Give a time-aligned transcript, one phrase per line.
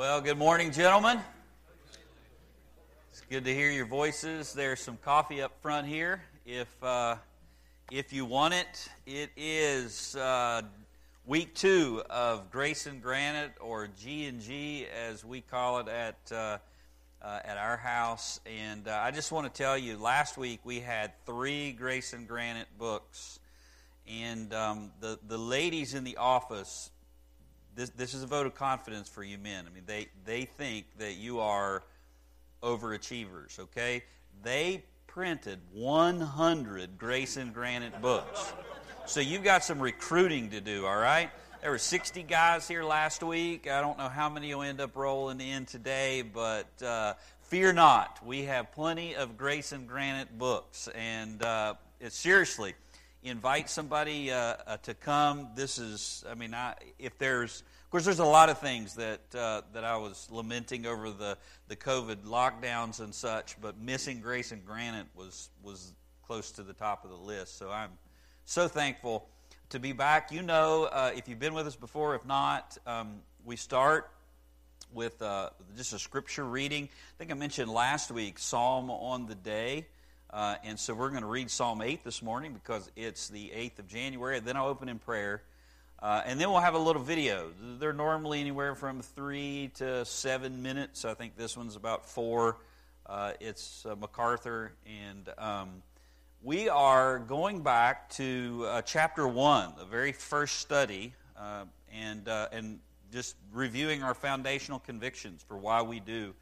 [0.00, 1.20] Well, good morning, gentlemen.
[3.10, 4.54] It's good to hear your voices.
[4.54, 6.22] There's some coffee up front here.
[6.46, 7.16] If uh,
[7.92, 10.62] if you want it, it is uh,
[11.26, 16.16] week two of Grace and Granite, or G and G, as we call it at
[16.32, 16.56] uh,
[17.20, 18.40] uh at our house.
[18.46, 22.26] And uh, I just want to tell you, last week we had three Grace and
[22.26, 23.38] Granite books,
[24.08, 26.90] and um, the the ladies in the office
[27.74, 29.64] this, this is a vote of confidence for you men.
[29.66, 31.82] I mean, they, they think that you are
[32.62, 34.04] overachievers, okay?
[34.42, 38.52] They printed 100 Grace and Granite books.
[39.06, 41.30] So you've got some recruiting to do, all right?
[41.62, 43.68] There were 60 guys here last week.
[43.68, 48.24] I don't know how many will end up rolling in today, but uh, fear not.
[48.24, 50.88] We have plenty of Grace and Granite books.
[50.94, 51.74] And uh,
[52.08, 52.74] seriously,
[53.22, 55.48] invite somebody uh, uh, to come.
[55.54, 59.20] This is, I mean, I, if there's, of course, there's a lot of things that
[59.34, 61.36] uh, that I was lamenting over the
[61.68, 65.92] the COVID lockdowns and such, but missing Grace and Granite was was
[66.26, 67.58] close to the top of the list.
[67.58, 67.90] So I'm
[68.44, 69.28] so thankful
[69.70, 70.32] to be back.
[70.32, 74.10] You know, uh, if you've been with us before, if not, um, we start
[74.92, 76.84] with uh, just a scripture reading.
[76.84, 79.86] I think I mentioned last week Psalm on the day.
[80.32, 83.80] Uh, and so we're going to read Psalm 8 this morning because it's the 8th
[83.80, 84.38] of January.
[84.38, 85.42] Then I'll open in prayer.
[86.00, 87.50] Uh, and then we'll have a little video.
[87.80, 91.04] They're normally anywhere from three to seven minutes.
[91.04, 92.58] I think this one's about four.
[93.06, 94.72] Uh, it's uh, MacArthur.
[94.86, 95.82] And um,
[96.42, 102.78] we are going back to uh, chapter 1, the very first study, uh, and, and
[103.12, 106.34] just reviewing our foundational convictions for why we do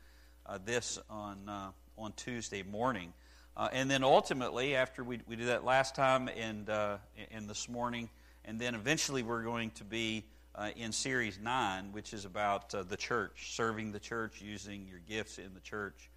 [0.67, 3.15] this on, on Tuesday morning.
[3.59, 6.97] Uh, and then ultimately, after we, we did that last time and, uh,
[7.33, 8.09] and this morning,
[8.45, 12.85] and then eventually we're going to be uh, in Series 9, which is about uh,
[12.85, 16.09] the church, serving the church, using your gifts in the church.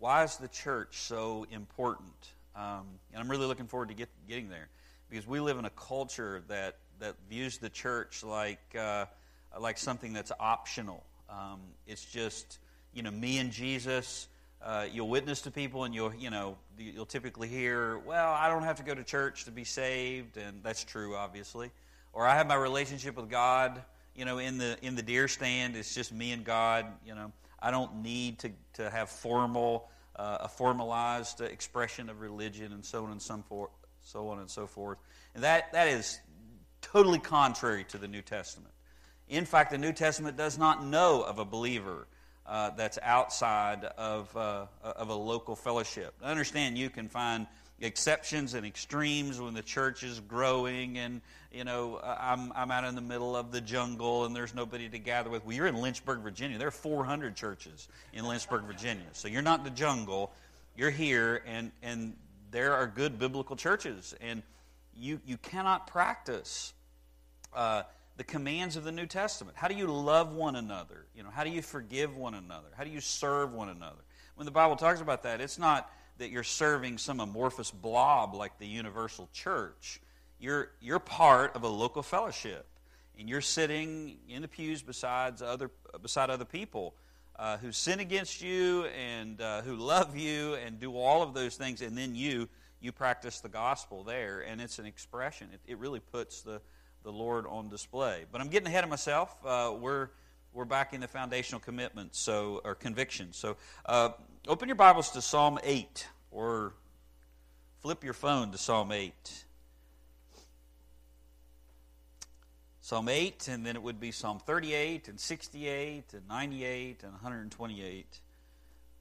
[0.00, 2.32] Why is the church so important?
[2.56, 4.68] Um, and I'm really looking forward to get, getting there
[5.08, 9.04] because we live in a culture that, that views the church like, uh,
[9.60, 11.04] like something that's optional.
[11.30, 12.58] Um, it's just,
[12.92, 14.26] you know, me and Jesus
[14.62, 18.64] uh, you'll witness to people and you'll you know you'll typically hear well i don't
[18.64, 21.70] have to go to church to be saved and that's true obviously.
[22.12, 23.82] Or i have my relationship with god
[24.14, 25.76] you know in the in the deer stand.
[25.76, 27.32] It's just me and god you know.
[27.60, 33.04] I don't need to to have formal uh, a formalized expression of religion and so
[33.04, 33.70] on and so forth
[34.00, 34.98] so on and so forth.
[35.34, 36.18] And that that is
[36.80, 38.72] totally contrary to the new testament.
[39.28, 42.08] In fact the new testament does not know of a believer
[42.48, 46.14] uh, that's outside of, uh, of a local fellowship.
[46.22, 47.46] I understand you can find
[47.80, 51.20] exceptions and extremes when the church is growing and
[51.52, 54.98] you know I'm, I'm out in the middle of the jungle and there's nobody to
[54.98, 55.44] gather with.
[55.44, 56.58] Well you're in lynchburg virginia.
[56.58, 59.06] There are 400 churches in lynchburg virginia.
[59.12, 60.32] So you're not in the jungle.
[60.76, 62.16] You're here and, and
[62.50, 64.14] there are good biblical churches.
[64.20, 64.42] And
[64.96, 66.72] you, you cannot practice
[67.54, 67.82] uh,
[68.18, 69.56] the commands of the New Testament.
[69.56, 71.06] How do you love one another?
[71.16, 72.66] You know, how do you forgive one another?
[72.76, 74.02] How do you serve one another?
[74.34, 78.58] When the Bible talks about that, it's not that you're serving some amorphous blob like
[78.58, 80.00] the universal church.
[80.40, 82.66] You're, you're part of a local fellowship,
[83.16, 85.70] and you're sitting in the pews besides other,
[86.02, 86.94] beside other people
[87.38, 91.56] uh, who sin against you and uh, who love you and do all of those
[91.56, 92.48] things, and then you
[92.80, 95.48] you practice the gospel there, and it's an expression.
[95.52, 96.60] It, it really puts the
[97.02, 98.24] the Lord on display.
[98.30, 99.34] But I'm getting ahead of myself.
[99.44, 100.08] Uh, we're
[100.52, 103.32] we're back in the foundational commitment, so or conviction.
[103.32, 104.10] So uh,
[104.46, 106.74] open your Bibles to Psalm eight, or
[107.80, 109.44] flip your phone to Psalm eight.
[112.88, 118.20] Psalm 8, and then it would be Psalm 38, and 68, and 98, and 128.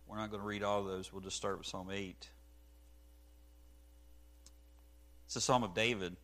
[0.06, 1.14] We're not going to read all those.
[1.14, 2.30] We'll just start with Psalm 8.
[5.26, 6.18] It's a Psalm of David.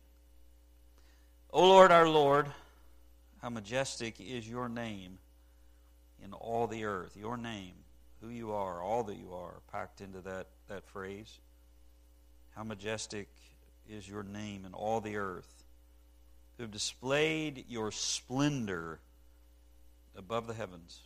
[1.54, 2.48] O Lord, our Lord,
[3.40, 5.18] how majestic is your name
[6.20, 7.16] in all the earth.
[7.16, 7.74] Your name,
[8.20, 11.38] who you are, all that you are, packed into that, that phrase.
[12.56, 13.28] How majestic
[13.88, 15.62] is your name in all the earth,
[16.56, 18.98] who have displayed your splendor
[20.18, 21.02] above the heavens.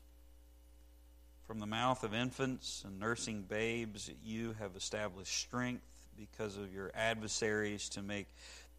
[1.47, 5.83] From the mouth of infants and nursing babes, you have established strength
[6.17, 8.29] because of your adversaries to make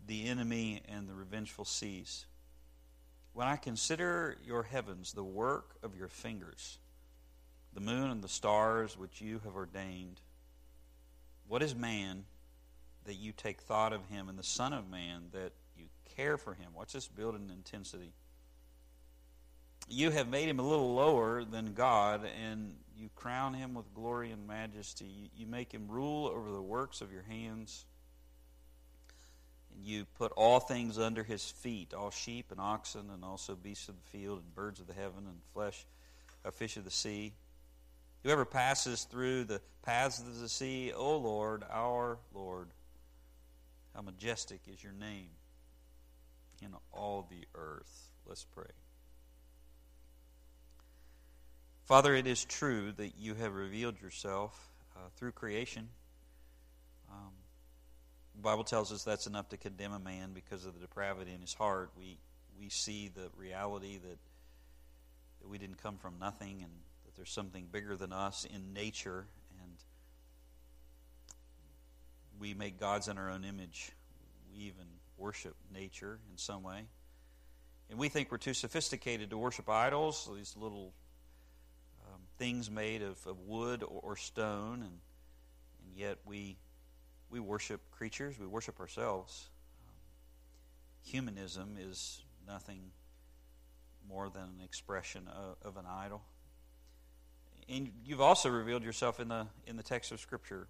[0.07, 2.25] the enemy and the revengeful seas.
[3.33, 6.77] When I consider your heavens, the work of your fingers,
[7.73, 10.19] the moon and the stars which you have ordained,
[11.47, 12.25] what is man
[13.05, 15.85] that you take thought of him, and the Son of Man that you
[16.15, 16.73] care for him?
[16.75, 18.13] Watch this build in intensity.
[19.87, 24.31] you have made him a little lower than God, and you crown him with glory
[24.31, 25.05] and majesty.
[25.05, 27.85] You, you make him rule over the works of your hands.
[29.75, 33.89] And you put all things under his feet all sheep and oxen, and also beasts
[33.89, 35.85] of the field, and birds of the heaven, and flesh,
[36.45, 37.33] uh, fish of the sea.
[38.23, 42.69] Whoever passes through the paths of the sea, O Lord, our Lord,
[43.95, 45.29] how majestic is your name
[46.61, 48.09] in all the earth.
[48.25, 48.65] Let's pray.
[51.85, 55.89] Father, it is true that you have revealed yourself uh, through creation.
[58.39, 61.33] Um, the Bible tells us that's enough to condemn a man because of the depravity
[61.33, 61.91] in his heart.
[61.97, 62.17] We
[62.59, 64.17] we see the reality that
[65.41, 66.71] that we didn't come from nothing and
[67.05, 69.25] that there's something bigger than us in nature
[69.61, 69.71] and
[72.39, 73.91] we make gods in our own image.
[74.53, 74.85] We even
[75.17, 76.85] worship nature in some way.
[77.89, 80.93] And we think we're too sophisticated to worship idols, these little
[82.39, 84.97] things made of, of wood or, or stone, and,
[85.83, 86.55] and yet we,
[87.29, 89.49] we worship creatures, we worship ourselves.
[89.87, 89.93] Um,
[91.03, 92.91] humanism is nothing
[94.07, 96.21] more than an expression of, of an idol.
[97.67, 100.67] And you've also revealed yourself in the, in the text of Scripture,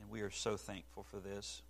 [0.00, 1.62] and we are so thankful for this.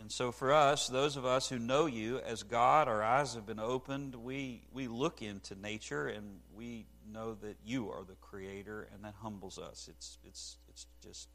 [0.00, 3.46] And so, for us, those of us who know you as God, our eyes have
[3.46, 4.16] been opened.
[4.16, 9.14] We, we look into nature and we know that you are the creator, and that
[9.22, 9.88] humbles us.
[9.88, 11.28] It's, it's, it's just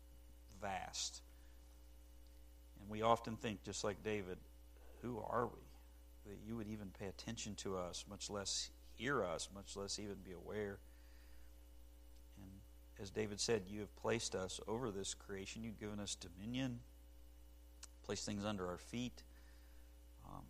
[0.61, 1.21] vast.
[2.79, 4.37] And we often think, just like David,
[5.01, 6.31] who are we?
[6.31, 10.15] That you would even pay attention to us, much less hear us, much less even
[10.23, 10.79] be aware.
[12.37, 12.51] And
[13.01, 15.63] as David said, you have placed us over this creation.
[15.63, 16.79] You've given us dominion,
[18.03, 19.23] placed things under our feet.
[20.27, 20.43] Um,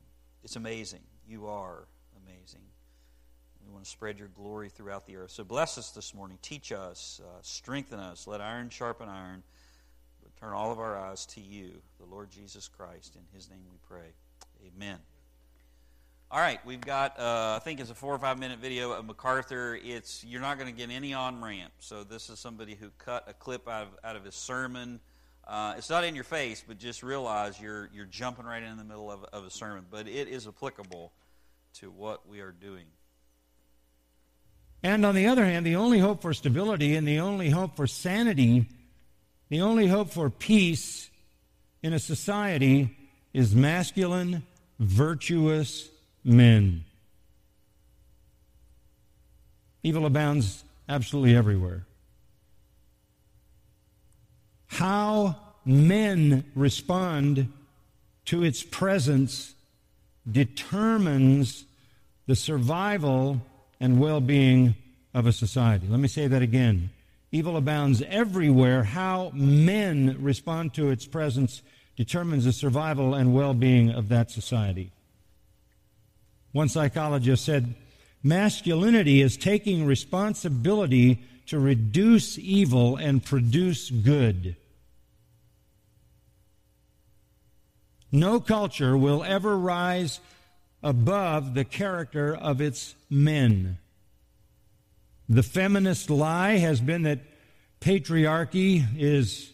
[0.44, 1.02] it's amazing.
[1.28, 1.88] You are
[2.26, 2.62] amazing.
[3.66, 5.32] We want to spread your glory throughout the earth.
[5.32, 6.40] So bless us this morning.
[6.42, 8.26] Teach us, uh, strengthen us.
[8.26, 9.44] Let iron sharpen iron.
[10.42, 13.16] Turn all of our eyes to you, the Lord Jesus Christ.
[13.16, 14.14] In his name we pray.
[14.66, 14.98] Amen.
[16.32, 19.06] All right, we've got, uh, I think it's a four or five minute video of
[19.06, 19.78] MacArthur.
[19.84, 21.74] It's You're not going to get any on ramp.
[21.80, 25.00] So this is somebody who cut a clip out of, out of his sermon.
[25.46, 28.84] Uh, it's not in your face, but just realize you're, you're jumping right in the
[28.84, 29.86] middle of, of a sermon.
[29.90, 31.12] But it is applicable
[31.80, 32.86] to what we are doing.
[34.84, 37.88] And on the other hand, the only hope for stability and the only hope for
[37.88, 38.68] sanity,
[39.50, 41.10] the only hope for peace
[41.82, 42.96] in a society
[43.34, 44.44] is masculine,
[44.80, 45.90] virtuous
[46.24, 46.84] men.
[49.84, 51.86] Evil abounds absolutely everywhere.
[54.68, 55.36] How
[55.66, 57.52] men respond
[58.26, 59.56] to its presence
[60.30, 61.66] determines
[62.28, 63.42] the survival
[63.80, 64.76] and well being
[65.14, 65.88] of a society.
[65.88, 66.92] Let me say that again.
[67.32, 68.84] Evil abounds everywhere.
[68.84, 71.62] How men respond to its presence
[71.96, 74.92] determines the survival and well being of that society.
[76.52, 77.76] One psychologist said,
[78.24, 84.56] Masculinity is taking responsibility to reduce evil and produce good.
[88.12, 90.20] No culture will ever rise
[90.82, 93.78] above the character of its men.
[95.30, 97.20] The feminist lie has been that
[97.80, 99.54] patriarchy is,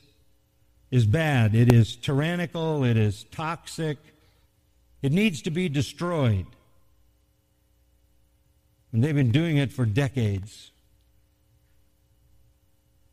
[0.89, 3.97] is bad, it is tyrannical, it is toxic,
[5.01, 6.45] it needs to be destroyed.
[8.93, 10.71] And they've been doing it for decades.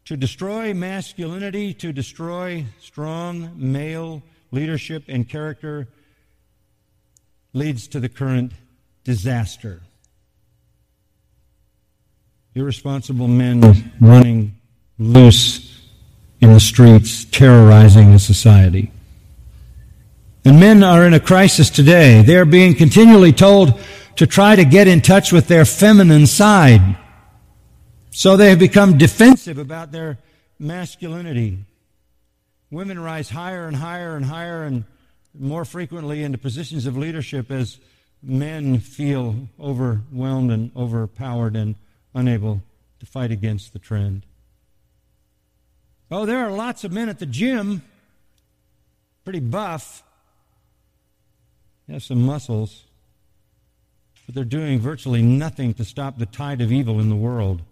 [0.04, 5.88] To destroy masculinity, to destroy strong male leadership and character,
[7.52, 8.52] leads to the current
[9.02, 9.82] disaster.
[12.54, 14.54] Irresponsible men running
[14.98, 15.80] loose
[16.40, 18.92] in the streets, terrorizing the society.
[20.44, 22.22] And men are in a crisis today.
[22.22, 23.80] They are being continually told
[24.16, 26.98] to try to get in touch with their feminine side.
[28.10, 30.18] So they have become defensive about their
[30.58, 31.64] masculinity.
[32.70, 34.84] Women rise higher and higher and higher and
[35.38, 37.78] more frequently into positions of leadership as
[38.22, 41.76] men feel overwhelmed and overpowered and
[42.14, 42.62] unable
[43.00, 44.24] to fight against the trend.
[46.10, 47.82] Oh, there are lots of men at the gym,
[49.24, 50.02] pretty buff,
[51.90, 52.84] have some muscles,
[54.26, 57.62] but they're doing virtually nothing to stop the tide of evil in the world.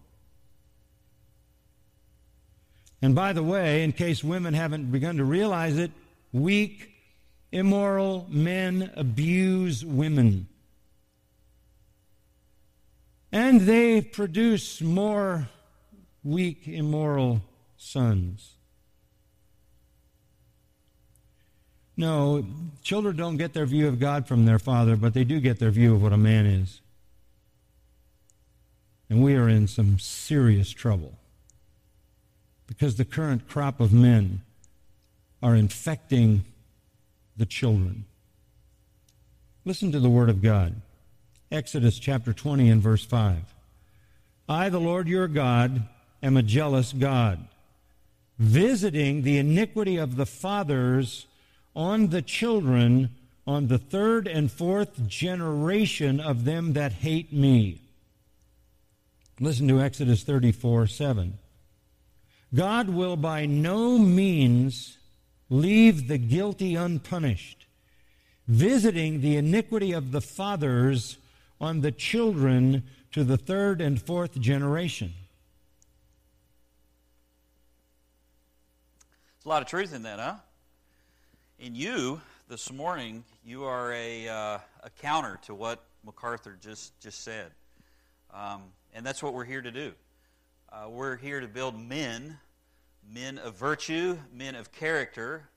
[3.02, 5.90] And by the way, in case women haven't begun to realize it,
[6.32, 6.90] weak,
[7.52, 10.46] Immoral men abuse women.
[13.32, 15.48] And they produce more
[16.24, 17.42] weak, immoral
[17.76, 18.54] sons.
[21.96, 22.44] No,
[22.82, 25.70] children don't get their view of God from their father, but they do get their
[25.70, 26.80] view of what a man is.
[29.10, 31.18] And we are in some serious trouble
[32.66, 34.40] because the current crop of men
[35.42, 36.44] are infecting
[37.36, 38.04] the children.
[39.64, 40.80] Listen to the Word of God.
[41.52, 43.38] Exodus chapter 20 and verse 5.
[44.48, 45.82] I, the Lord your God,
[46.22, 47.48] am a jealous God,
[48.38, 51.26] visiting the iniquity of the fathers
[51.74, 53.10] on the children
[53.48, 57.80] on the third and fourth generation of them that hate me.
[59.40, 61.36] Listen to Exodus 34 7.
[62.54, 64.98] God will by no means
[65.48, 67.66] leave the guilty unpunished,
[68.46, 71.16] visiting the iniquity of the fathers
[71.60, 75.12] on the children to the third and fourth generation.
[79.38, 80.34] There's a lot of truth in that, huh?
[81.58, 87.22] In you, this morning, you are a, uh, a counter to what MacArthur just, just
[87.22, 87.50] said.
[88.32, 88.62] Um,
[88.94, 89.92] and that's what we're here to do.
[90.72, 92.38] Uh, we're here to build men,
[93.12, 95.49] men of virtue, men of character,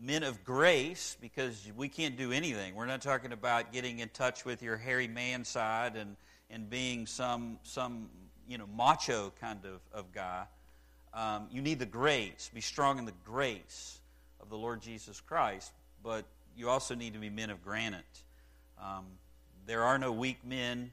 [0.00, 2.74] men of grace, because we can't do anything.
[2.74, 6.16] We're not talking about getting in touch with your hairy man side and,
[6.50, 8.08] and being some, some
[8.48, 10.44] you know, macho kind of, of guy.
[11.12, 12.50] Um, you need the grace.
[12.52, 13.98] Be strong in the grace
[14.40, 15.72] of the Lord Jesus Christ,
[16.02, 16.24] but
[16.56, 18.04] you also need to be men of granite.
[18.82, 19.04] Um,
[19.66, 20.90] there are no weak men,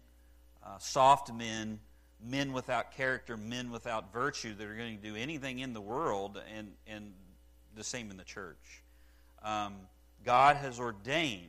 [0.66, 1.80] uh, soft men,
[2.24, 6.40] men without character, men without virtue that are going to do anything in the world,
[6.56, 7.14] and, and
[7.76, 8.81] the same in the church.
[9.44, 9.76] Um,
[10.24, 11.48] God has ordained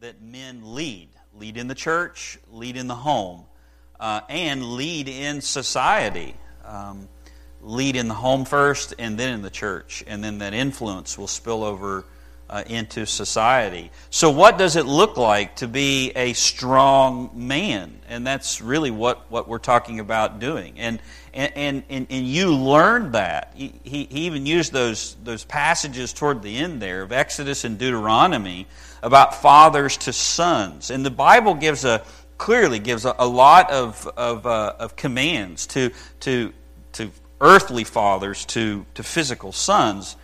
[0.00, 1.08] that men lead
[1.38, 3.44] lead in the church, lead in the home,
[4.00, 6.34] uh, and lead in society.
[6.64, 7.08] Um,
[7.62, 11.26] lead in the home first and then in the church, and then that influence will
[11.26, 12.04] spill over
[12.48, 13.90] uh, into society.
[14.10, 17.98] So, what does it look like to be a strong man?
[18.08, 20.78] And that's really what, what we're talking about doing.
[20.78, 21.00] And,
[21.36, 23.52] and, and, and you learned that.
[23.54, 28.66] He, he even used those, those passages toward the end there of Exodus and Deuteronomy
[29.02, 30.90] about fathers to sons.
[30.90, 32.02] And the Bible gives a
[32.38, 35.90] clearly gives a, a lot of, of, uh, of commands to,
[36.20, 36.52] to,
[36.92, 40.16] to earthly fathers to, to physical sons.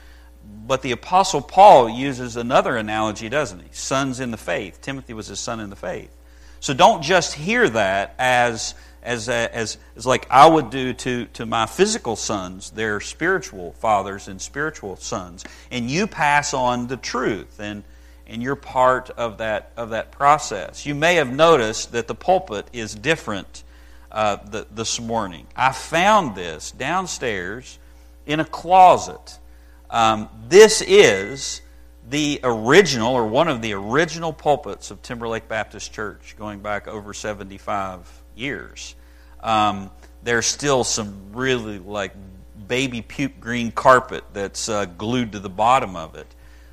[0.67, 3.69] But the Apostle Paul uses another analogy, doesn't he?
[3.73, 4.81] Sons in the faith.
[4.81, 6.15] Timothy was his son in the faith.
[6.61, 11.47] So don't just hear that as, as, as, as like I would do to, to
[11.47, 15.45] my physical sons, their spiritual fathers and spiritual sons.
[15.71, 17.83] And you pass on the truth, and,
[18.27, 20.87] and you're part of that, of that process.
[20.87, 23.65] You may have noticed that the pulpit is different
[24.11, 25.47] uh, the, this morning.
[25.57, 27.79] I found this downstairs
[28.27, 29.39] in a closet.
[29.91, 31.61] Um, this is
[32.09, 37.15] the original, or one of the original pulpits of Timberlake Baptist Church, going back over
[37.15, 38.95] 75 years.
[39.43, 39.91] Um,
[40.23, 42.15] there's still some really like
[42.69, 46.27] baby puke green carpet that's uh, glued to the bottom of it.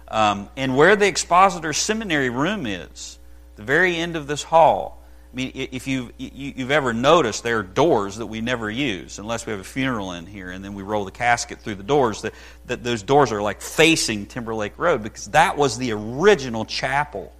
[0.07, 3.19] Um, and where the expositor seminary room is,
[3.55, 4.99] the very end of this hall,
[5.31, 9.45] I mean, if you've, you've ever noticed, there are doors that we never use unless
[9.45, 12.23] we have a funeral in here and then we roll the casket through the doors.
[12.23, 12.33] That,
[12.65, 17.31] that those doors are like facing Timberlake Road because that was the original chapel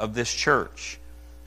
[0.00, 0.97] of this church.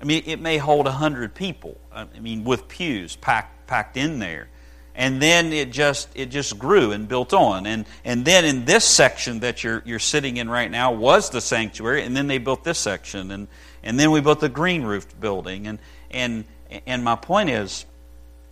[0.02, 4.50] I mean, it may hold 100 people, I mean, with pews packed, packed in there.
[4.96, 7.66] And then it just, it just grew and built on.
[7.66, 11.40] And, and then in this section that you're, you're sitting in right now was the
[11.40, 13.32] sanctuary, and then they built this section.
[13.32, 13.48] And,
[13.84, 15.68] and then we built the green roofed building.
[15.68, 15.80] And,
[16.10, 16.46] and,
[16.86, 17.86] and my point is,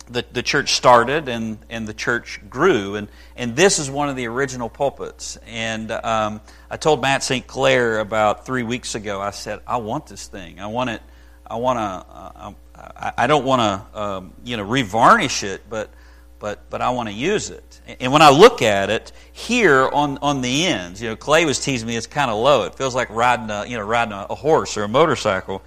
[0.08, 2.96] the, the church started and, and the church grew.
[2.96, 5.36] And, and this is one of the original pulpits.
[5.46, 6.40] And um,
[6.70, 7.46] I told Matt St.
[7.46, 10.58] Clair about three weeks ago, I said, I want this thing.
[10.58, 11.02] I want it.
[11.50, 11.82] I want to.
[11.82, 12.52] Uh,
[12.96, 15.90] I, I don't want to, um, you know, revarnish it, but
[16.38, 17.80] but but I want to use it.
[18.00, 21.60] And when I look at it here on, on the ends, you know, Clay was
[21.60, 21.96] teasing me.
[21.96, 22.64] It's kind of low.
[22.64, 25.62] It feels like riding a you know riding a, a horse or a motorcycle.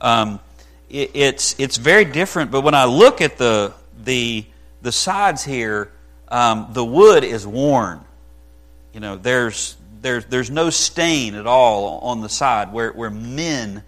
[0.00, 0.40] Um,
[0.88, 2.50] it, it's it's very different.
[2.50, 3.74] But when I look at the
[4.04, 4.44] the
[4.82, 5.92] the sides here,
[6.28, 8.00] um, the wood is worn.
[8.92, 13.84] You know, there's there's there's no stain at all on the side where where men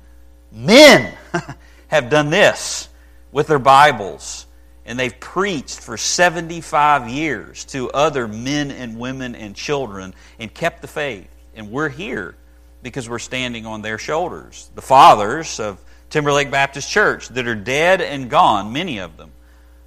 [0.53, 1.15] men
[1.89, 2.89] have done this
[3.33, 4.47] with their Bibles
[4.89, 10.81] and they've preached for 75 years to other men and women and children and kept
[10.81, 11.29] the faith.
[11.55, 12.35] And we're here
[12.83, 14.71] because we're standing on their shoulders.
[14.75, 15.79] The fathers of
[16.09, 19.31] Timberlake Baptist Church that are dead and gone, many of them,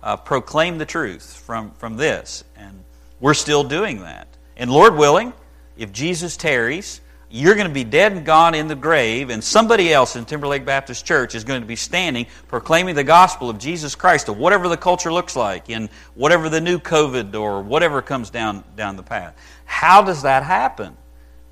[0.04, 2.44] uh, proclaim the truth from, from this.
[2.56, 2.84] And
[3.20, 4.28] we're still doing that.
[4.56, 5.34] And Lord willing,
[5.78, 7.02] if Jesus tarries,
[7.32, 10.66] you're going to be dead and gone in the grave, and somebody else in Timberlake
[10.66, 14.68] Baptist Church is going to be standing proclaiming the gospel of Jesus Christ to whatever
[14.68, 19.04] the culture looks like, in whatever the new COVID or whatever comes down, down the
[19.04, 19.36] path.
[19.66, 20.98] How does that happen?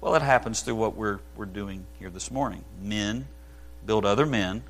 [0.02, 2.64] Well, it happens through what we're, we're doing here this morning.
[2.82, 3.28] Men
[3.86, 4.64] build other men,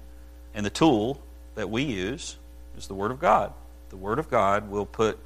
[0.54, 1.22] and the tool
[1.56, 2.38] that we use
[2.78, 3.54] is the Word of God.
[3.90, 5.18] The Word of God will put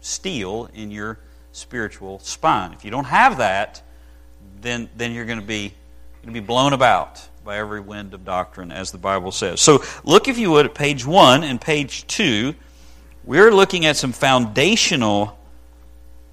[0.00, 1.18] steel in your
[1.52, 2.72] spiritual spine.
[2.72, 3.82] If you don't have that,
[4.60, 5.74] then, then you're going to be
[6.22, 9.60] going to be blown about by every wind of doctrine, as the Bible says.
[9.60, 12.54] So look, if you would, at page one and page two.
[13.24, 15.36] We're looking at some foundational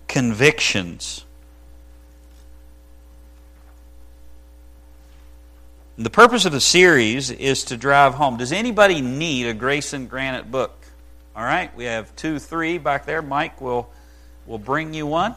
[0.08, 1.26] convictions.
[5.98, 8.38] The purpose of the series is to drive home.
[8.38, 10.76] Does anybody need a Grace and Granite book?
[11.36, 13.22] All right, we have two, three back there.
[13.24, 13.90] Mike will
[14.46, 15.36] will bring you one.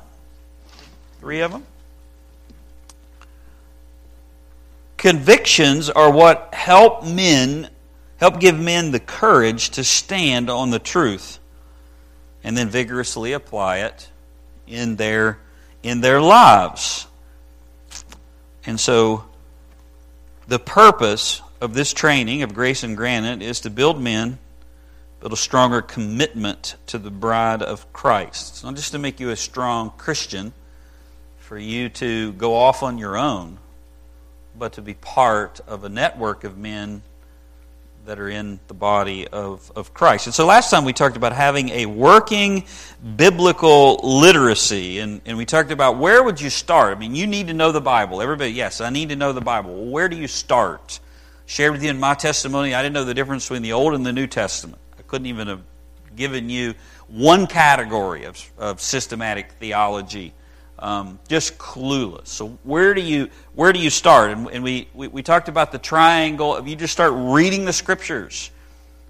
[1.20, 1.64] Three of them.
[4.96, 7.70] Convictions are what help men,
[8.18, 11.38] help give men the courage to stand on the truth
[12.42, 14.08] and then vigorously apply it
[14.66, 15.38] in their
[15.82, 17.06] in their lives.
[18.64, 19.24] And so
[20.48, 24.38] the purpose of this training of grace and granite is to build men
[25.20, 28.50] build a stronger commitment to the bride of Christ.
[28.50, 30.52] It's not just to make you a strong Christian,
[31.38, 33.58] for you to go off on your own,
[34.58, 37.02] but to be part of a network of men
[38.06, 40.26] that are in the body of, of Christ.
[40.26, 42.64] And so last time we talked about having a working
[43.16, 46.96] biblical literacy, and, and we talked about where would you start?
[46.96, 48.22] I mean, you need to know the Bible.
[48.22, 49.74] Everybody, yes, I need to know the Bible.
[49.74, 51.00] Well, where do you start?
[51.46, 54.06] Shared with you in my testimony, I didn't know the difference between the Old and
[54.06, 54.78] the New Testament.
[54.98, 55.62] I couldn't even have
[56.14, 56.74] given you
[57.08, 60.32] one category of, of systematic theology
[60.78, 62.28] um, just clueless.
[62.28, 64.30] So where do you where do you start?
[64.30, 66.56] And, and we, we, we talked about the triangle.
[66.56, 68.50] If you just start reading the scriptures,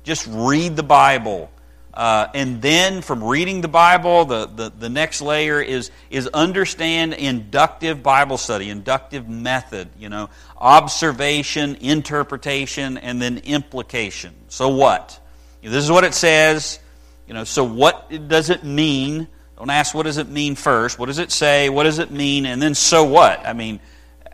[0.05, 1.51] just read the Bible.
[1.93, 7.15] Uh, and then from reading the Bible, the, the, the next layer is, is understand
[7.15, 14.35] inductive Bible study, inductive method, you know, observation, interpretation, and then implication.
[14.49, 15.19] So what?
[15.63, 16.79] This is what it says.
[17.27, 19.27] You know, so what does it mean?
[19.57, 20.99] Don't ask what does it mean first.
[20.99, 21.69] What does it say?
[21.69, 22.47] What does it mean?
[22.47, 23.47] And then so what?
[23.47, 23.81] I mean,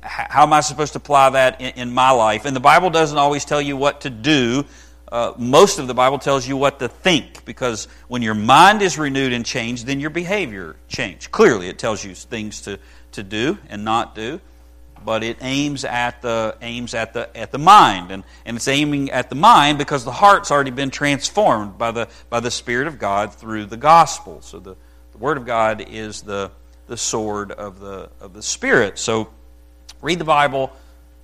[0.03, 2.45] how am I supposed to apply that in, in my life?
[2.45, 4.65] And the Bible doesn't always tell you what to do.
[5.11, 8.99] Uh, most of the Bible tells you what to think because when your mind is
[8.99, 11.29] renewed and changed, then your behavior changes.
[11.29, 12.79] Clearly, it tells you things to,
[13.13, 14.41] to do and not do,
[15.05, 19.11] but it aims at the aims at the at the mind, and, and it's aiming
[19.11, 22.99] at the mind because the heart's already been transformed by the by the Spirit of
[22.99, 24.41] God through the gospel.
[24.41, 24.77] So the the
[25.23, 26.51] Word of God is the,
[26.89, 28.99] the sword of the, of the Spirit.
[28.99, 29.29] So
[30.01, 30.73] read the Bible,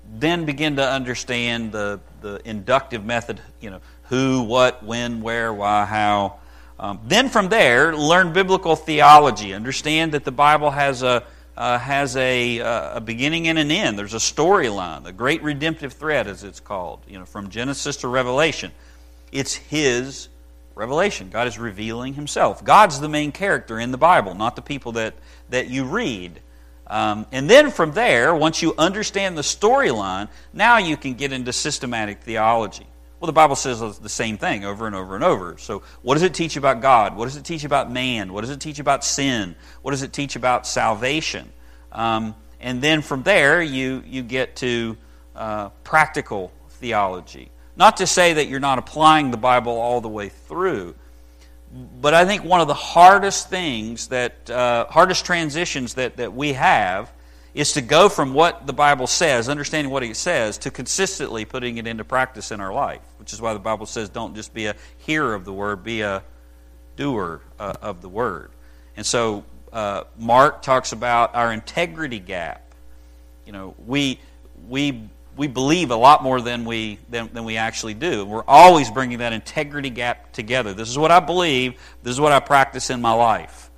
[0.08, 5.84] then begin to understand the, the inductive method, you know, who, what, when, where, why,
[5.84, 6.38] how.
[6.78, 9.52] Um, then from there, learn biblical theology.
[9.52, 11.24] Understand that the Bible has a
[11.56, 13.98] uh, has a, uh, a beginning and an end.
[13.98, 18.08] There's a storyline, the great redemptive thread, as it's called, you know, from Genesis to
[18.08, 18.70] Revelation.
[19.32, 20.28] It's His
[20.78, 21.28] Revelation.
[21.28, 22.64] God is revealing Himself.
[22.64, 25.14] God's the main character in the Bible, not the people that,
[25.50, 26.40] that you read.
[26.86, 31.52] Um, and then from there, once you understand the storyline, now you can get into
[31.52, 32.86] systematic theology.
[33.18, 35.58] Well, the Bible says the same thing over and over and over.
[35.58, 37.16] So, what does it teach about God?
[37.16, 38.32] What does it teach about man?
[38.32, 39.56] What does it teach about sin?
[39.82, 41.52] What does it teach about salvation?
[41.90, 44.96] Um, and then from there, you, you get to
[45.34, 47.50] uh, practical theology.
[47.78, 50.96] Not to say that you're not applying the Bible all the way through,
[52.00, 56.54] but I think one of the hardest things that, uh, hardest transitions that, that we
[56.54, 57.12] have
[57.54, 61.78] is to go from what the Bible says, understanding what it says, to consistently putting
[61.78, 64.66] it into practice in our life, which is why the Bible says don't just be
[64.66, 66.22] a hearer of the word, be a
[66.96, 68.50] doer uh, of the word.
[68.96, 72.74] And so uh, Mark talks about our integrity gap.
[73.46, 74.18] You know, we,
[74.68, 75.08] we
[75.38, 78.27] we believe a lot more than we than, than we actually do.
[78.27, 80.74] We're always bringing that integrity gap together.
[80.74, 81.81] This is what I believe.
[82.03, 83.70] This is what I practice in my life,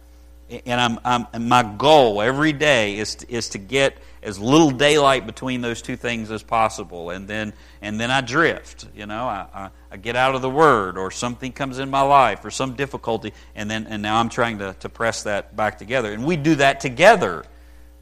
[0.64, 4.70] and I'm, I'm and my goal every day is to, is to get as little
[4.70, 8.86] daylight between those two things as possible, and then and then I drift.
[8.94, 12.02] You know, I, I, I get out of the Word, or something comes in my
[12.02, 15.78] life, or some difficulty, and then and now I'm trying to to press that back
[15.78, 17.44] together, and we do that together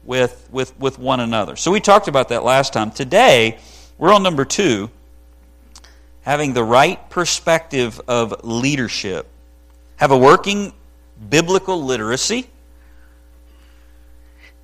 [0.03, 1.55] with, with, with one another.
[1.55, 2.91] So we talked about that last time.
[2.91, 3.57] Today,
[3.97, 4.89] we're on number two.
[6.21, 9.27] having the right perspective of leadership,
[9.95, 10.73] have a working
[11.29, 12.47] biblical literacy,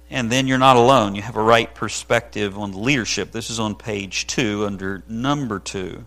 [0.10, 1.15] and then you're not alone.
[1.15, 3.32] You have a right perspective on leadership.
[3.32, 6.06] This is on page two under number two.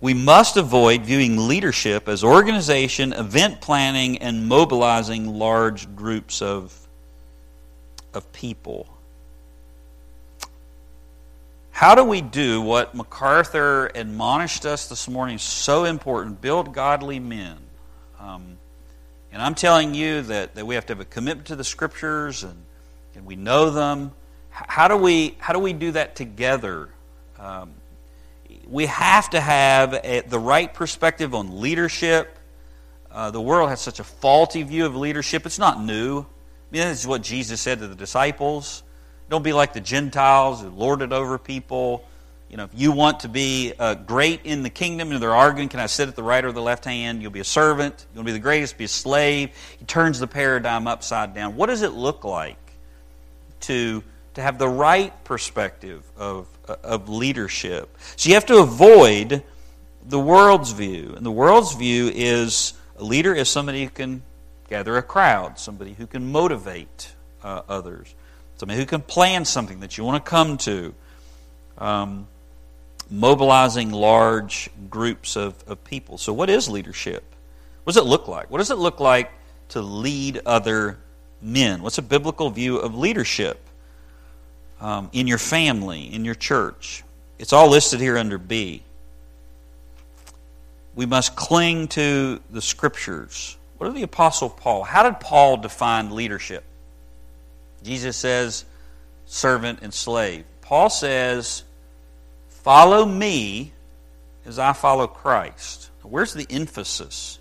[0.00, 6.76] We must avoid viewing leadership as organization, event planning, and mobilizing large groups of,
[8.12, 8.86] of people.
[11.70, 15.38] How do we do what MacArthur admonished us this morning?
[15.38, 16.40] So important.
[16.40, 17.56] Build godly men.
[18.18, 18.56] Um,
[19.32, 22.44] and I'm telling you that, that we have to have a commitment to the scriptures
[22.44, 22.56] and,
[23.14, 24.12] and we know them.
[24.48, 26.88] How do we, how do, we do that together?
[27.38, 27.74] Um,
[28.68, 32.38] we have to have a, the right perspective on leadership.
[33.10, 35.46] Uh, the world has such a faulty view of leadership.
[35.46, 36.20] It's not new.
[36.20, 36.24] I
[36.70, 38.82] mean, this is what Jesus said to the disciples.
[39.28, 42.04] Don't be like the Gentiles who lord it over people.
[42.50, 45.68] You know, if you want to be uh, great in the kingdom, and they're arguing,
[45.68, 47.22] can I sit at the right or the left hand?
[47.22, 48.06] You'll be a servant.
[48.14, 49.50] You'll be the greatest, be a slave.
[49.78, 51.56] He turns the paradigm upside down.
[51.56, 52.58] What does it look like
[53.62, 54.04] to,
[54.36, 57.94] to have the right perspective of, of leadership?
[58.16, 59.42] So you have to avoid
[60.06, 61.12] the world's view.
[61.16, 64.22] And the world's view is a leader is somebody who can
[64.68, 68.14] gather a crowd, somebody who can motivate uh, others
[68.56, 70.94] somebody who can plan something that you want to come to.
[71.78, 72.26] Um,
[73.08, 76.18] mobilizing large groups of, of people.
[76.18, 77.22] So, what is leadership?
[77.84, 78.50] What does it look like?
[78.50, 79.30] What does it look like
[79.68, 80.98] to lead other
[81.40, 81.82] men?
[81.82, 83.60] What's a biblical view of leadership
[84.80, 87.04] um, in your family, in your church?
[87.38, 88.82] It's all listed here under B.
[90.94, 93.56] We must cling to the scriptures.
[93.76, 94.82] What did the Apostle Paul?
[94.82, 96.64] How did Paul define leadership?
[97.82, 98.64] Jesus says
[99.26, 100.44] servant and slave.
[100.62, 101.62] Paul says,
[102.48, 103.72] Follow me
[104.46, 105.90] as I follow Christ.
[106.02, 107.38] Where's the emphasis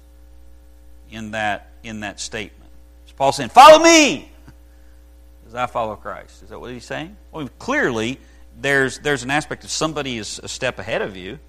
[1.09, 2.69] in that, in that statement?
[3.07, 4.31] Is Paul saying, Follow me
[5.55, 6.43] as I follow Christ?
[6.43, 7.15] Is that what he's saying?
[7.31, 8.19] Well, clearly,
[8.59, 11.39] there's, there's an aspect of somebody is a step ahead of you.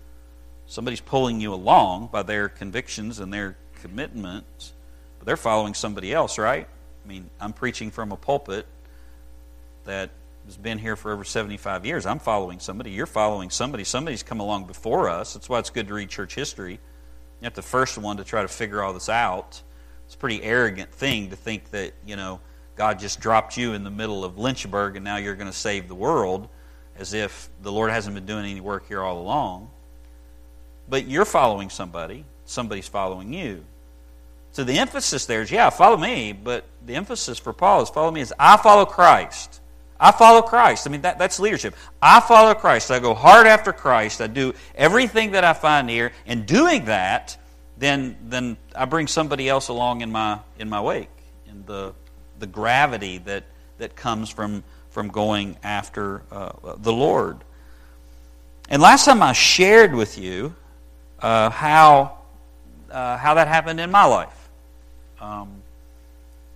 [0.67, 4.73] Somebody's pulling you along by their convictions and their commitments,
[5.19, 6.67] but they're following somebody else, right?
[7.05, 8.67] I mean, I'm preaching from a pulpit
[9.85, 10.11] that
[10.47, 12.07] has been here for over 75 years.
[12.07, 12.91] I'm following somebody.
[12.91, 13.85] You're following somebody.
[13.85, 15.35] Somebody's come along before us.
[15.35, 16.73] That's why it's good to read church history.
[16.73, 19.63] You're not the first one to try to figure all this out.
[20.07, 22.41] It's a pretty arrogant thing to think that, you know,
[22.77, 25.89] God just dropped you in the middle of Lynchburg and now you're going to save
[25.89, 26.49] the world
[26.99, 29.71] as if the Lord hasn't been doing any work here all along.
[30.89, 33.65] But you're following somebody, somebody's following you.
[34.53, 38.11] So the emphasis there is, yeah, follow me, but the emphasis for Paul is follow
[38.11, 39.61] me is I follow Christ.
[39.99, 40.87] I follow Christ.
[40.87, 41.75] I mean, that, that's leadership.
[42.01, 42.91] I follow Christ.
[42.91, 44.21] I go hard after Christ.
[44.21, 46.13] I do everything that I find here.
[46.27, 47.37] And doing that,
[47.79, 51.09] then, then I bring somebody else along in my, in my wake.
[51.49, 51.95] In the,
[52.39, 53.45] the gravity that,
[53.79, 57.39] that comes from, from going after uh, the Lord.
[58.69, 60.55] And last time I shared with you
[61.21, 62.19] uh, how,
[62.91, 64.49] uh, how that happened in my life.
[65.21, 65.63] Um,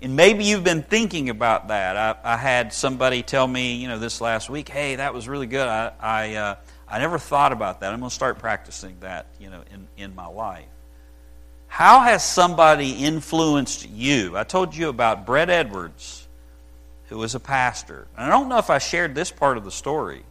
[0.03, 1.97] and maybe you've been thinking about that.
[1.97, 5.47] I, I, had somebody tell me, you know, this last week, hey, that was really
[5.47, 5.67] good.
[5.67, 6.55] I, I, uh,
[6.89, 7.93] I never thought about that.
[7.93, 10.65] I'm going to start practicing that, you know, in, in my life.
[11.71, 14.37] How has somebody influenced you?
[14.37, 16.27] I told you about Brett Edwards,
[17.07, 18.09] who was a pastor.
[18.17, 20.25] And I don't know if I shared this part of the story.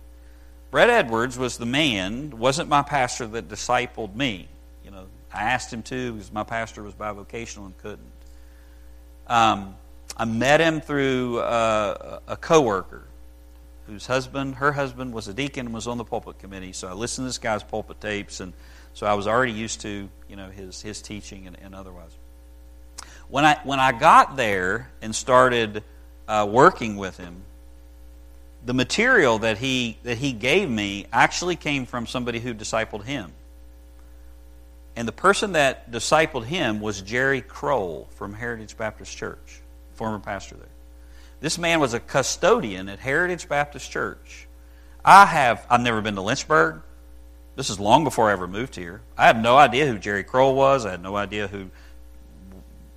[0.69, 4.49] Brett Edwards was the man, wasn't my pastor that discipled me.
[4.83, 8.11] You know, I asked him to because my pastor was bivocational and couldn't.
[9.25, 9.75] Um,
[10.17, 13.05] I met him through uh, a coworker
[13.87, 16.73] whose husband, her husband, was a deacon and was on the pulpit committee.
[16.73, 18.51] So I listened to this guy's pulpit tapes, and
[18.99, 22.11] so I was already used to you know his his teaching and, and otherwise.
[23.29, 25.85] When I when I got there and started
[26.27, 27.43] uh, working with him,
[28.65, 33.31] the material that he that he gave me actually came from somebody who discipled him.
[34.97, 39.61] And the person that discipled him was Jerry Kroll from Heritage Baptist Church,
[39.93, 40.67] former pastor there.
[41.39, 44.45] This man was a custodian at Heritage Baptist Church.
[45.05, 46.81] I have I've never been to Lynchburg.
[47.59, 49.01] This is long before I ever moved here.
[49.17, 50.85] I had no idea who Jerry Kroll was.
[50.85, 51.69] I had no idea who.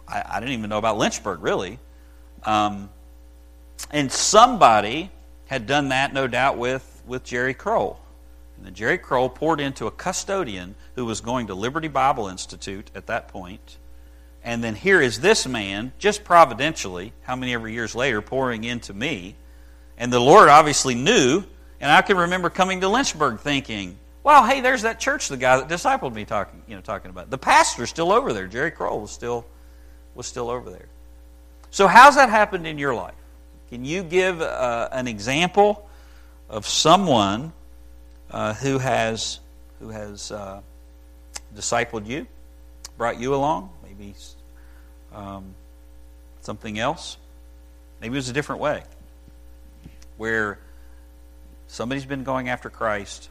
[0.07, 1.81] I, I didn't even know about Lynchburg really.
[2.44, 2.88] Um,
[3.90, 5.11] and somebody
[5.46, 7.98] had done that, no doubt, with with Jerry Kroll.
[8.57, 12.88] And then Jerry Kroll poured into a custodian who was going to Liberty Bible Institute
[12.94, 13.79] at that point.
[14.44, 18.94] And then here is this man, just providentially, how many ever years later, pouring into
[18.94, 19.35] me.
[19.98, 21.42] And the Lord obviously knew
[21.81, 25.57] And I can remember coming to Lynchburg thinking, wow, hey, there's that church the guy
[25.59, 27.31] that discipled me talking, you know, talking about.
[27.31, 28.47] The pastor's still over there.
[28.47, 29.45] Jerry Kroll was still
[30.15, 30.89] was still over there.
[31.71, 33.15] So how's that happened in your life?
[33.71, 35.89] Can you give uh, an example
[36.51, 37.53] of someone
[38.31, 39.41] uh, who has
[39.81, 40.61] who has uh,
[41.57, 42.27] discipled you,
[42.99, 43.71] brought you along?
[43.83, 44.15] Maybe
[45.15, 45.55] um,
[46.43, 47.17] something else.
[48.01, 48.83] Maybe it was a different way,
[50.17, 50.59] where
[51.69, 53.31] somebody's been going after Christ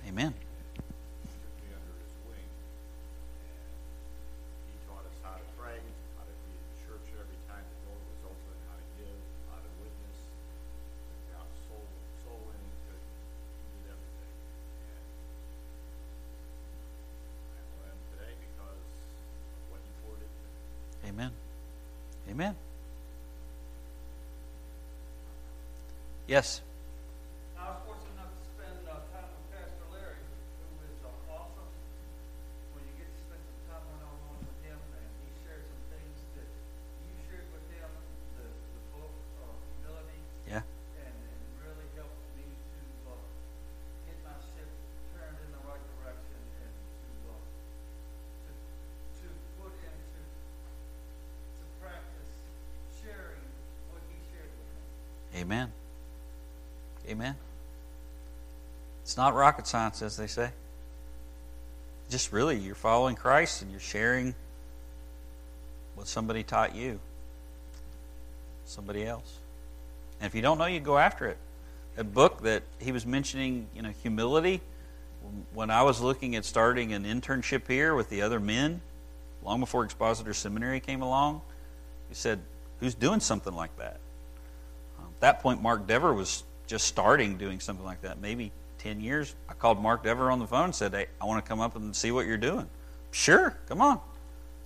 [0.11, 0.29] me.
[21.07, 21.31] Amen.
[22.29, 22.55] Amen.
[26.27, 26.61] Yes.
[27.59, 31.67] I was fortunate enough to spend uh, time with Pastor Larry, who is uh, awesome.
[32.71, 35.67] When you get to spend some time one on one with him, and he shared
[35.67, 37.89] some things that you shared with him,
[38.39, 39.11] the, the book,
[39.43, 39.51] uh,
[39.83, 40.63] Humility, Yeah.
[41.03, 42.79] and, and really helped me to
[43.11, 43.19] uh,
[44.07, 44.69] get my ship
[45.11, 47.35] turned in the right direction and to uh,
[48.47, 48.51] to,
[49.19, 49.27] to
[49.59, 52.31] put into to practice
[53.03, 53.43] sharing
[53.91, 54.79] what he shared with me.
[55.51, 55.71] Amen.
[57.09, 57.35] Amen.
[59.01, 60.49] It's not rocket science, as they say.
[62.09, 64.33] Just really, you're following Christ and you're sharing
[65.95, 67.01] what somebody taught you,
[68.63, 69.39] somebody else.
[70.21, 71.37] And if you don't know, you go after it.
[71.97, 74.61] A book that he was mentioning, you know, humility.
[75.53, 78.79] When I was looking at starting an internship here with the other men,
[79.43, 81.41] long before Expositor Seminary came along,
[82.07, 82.39] he said,
[82.79, 83.99] "Who's doing something like that?"
[85.21, 89.35] At that point, Mark Dever was just starting doing something like that, maybe 10 years.
[89.47, 91.75] I called Mark Dever on the phone and said, Hey, I want to come up
[91.75, 92.67] and see what you're doing.
[93.11, 93.99] Sure, come on.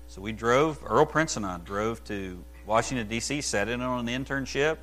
[0.08, 4.26] So we drove, Earl Prince and I drove to Washington, D.C., sat in on an
[4.26, 4.78] internship.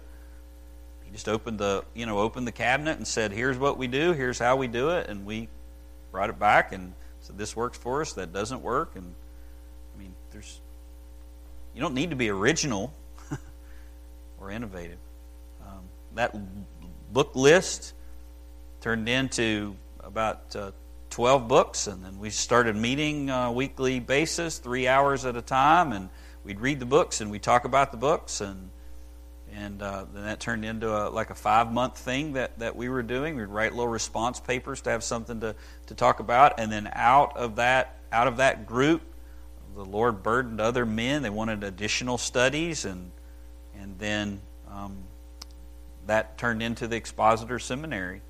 [1.04, 4.12] He just opened the, you know, opened the cabinet and said, Here's what we do,
[4.12, 5.08] here's how we do it.
[5.08, 5.48] And we
[6.10, 8.92] brought it back and said, This works for us, that doesn't work.
[8.94, 9.14] And
[9.94, 10.60] I mean, there's,
[11.74, 12.92] you don't need to be original
[14.38, 14.98] or innovative.
[16.14, 16.36] That
[17.12, 17.94] book list
[18.80, 20.72] turned into about uh,
[21.10, 25.42] 12 books, and then we started meeting on a weekly basis, three hours at a
[25.42, 26.08] time, and
[26.44, 28.70] we'd read the books and we'd talk about the books, and
[29.54, 32.88] and uh, then that turned into a, like a five month thing that, that we
[32.88, 33.36] were doing.
[33.36, 35.54] We'd write little response papers to have something to,
[35.88, 39.02] to talk about, and then out of that out of that group,
[39.74, 41.22] the Lord burdened other men.
[41.22, 43.10] They wanted additional studies, and
[43.78, 44.96] and then um,
[46.06, 48.20] that turned into the Expositor Seminary.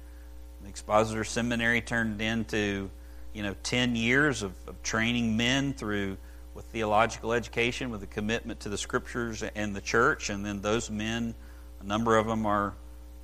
[0.62, 2.90] The Expositor Seminary turned into,
[3.32, 6.16] you know, 10 years of, of training men through
[6.54, 10.90] with theological education, with a commitment to the Scriptures and the church, and then those
[10.90, 11.34] men,
[11.80, 12.74] a number of them are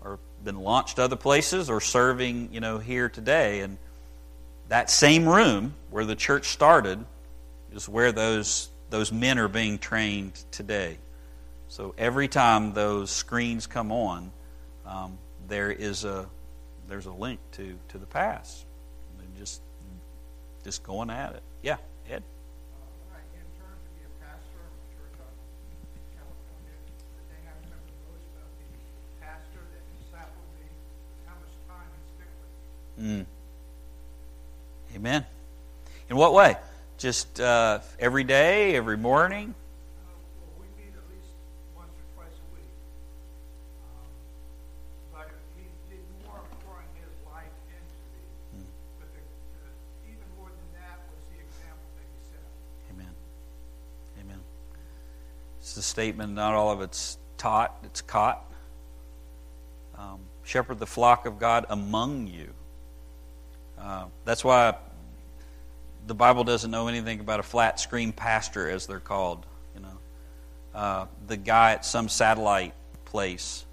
[0.03, 3.61] are been launched other places or serving, you know, here today.
[3.61, 3.77] And
[4.69, 7.05] that same room where the church started
[7.73, 10.97] is where those those men are being trained today.
[11.69, 14.31] So every time those screens come on,
[14.89, 16.27] um, there is a
[16.89, 18.65] there's a link to, to the past.
[19.19, 19.61] And just
[20.65, 21.43] just going at it.
[21.63, 21.77] Yeah,
[22.11, 22.23] Ed.
[33.01, 33.27] Mm.
[34.97, 35.25] Amen.
[36.11, 36.57] In what way?
[36.97, 39.55] Just uh, every day, every morning.
[55.99, 58.49] statement, not all of it's taught, it's caught.
[59.99, 62.51] Um, shepherd the flock of God among you.
[63.77, 64.77] Uh, that's why
[66.07, 69.45] the Bible doesn't know anything about a flat screen pastor, as they're called.
[69.75, 69.99] You know,
[70.73, 73.65] uh, the guy at some satellite place.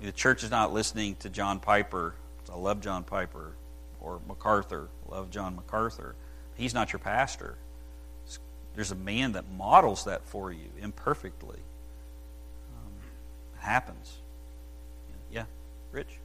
[0.00, 2.14] The church is not listening to John Piper.
[2.50, 3.52] I love John Piper
[4.00, 4.88] or MacArthur.
[5.10, 6.14] Love John MacArthur.
[6.54, 7.58] He's not your pastor.
[8.74, 11.58] There's a man that models that for you imperfectly.
[11.58, 12.92] Um,
[13.54, 14.18] it happens.
[15.30, 15.44] Yeah,
[15.92, 16.18] Rich?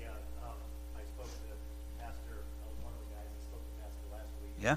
[0.00, 0.08] Yeah,
[0.42, 0.50] um,
[0.96, 4.52] I spoke to Pastor, uh, one of the guys spoke to Pastor last week.
[4.60, 4.76] Yeah.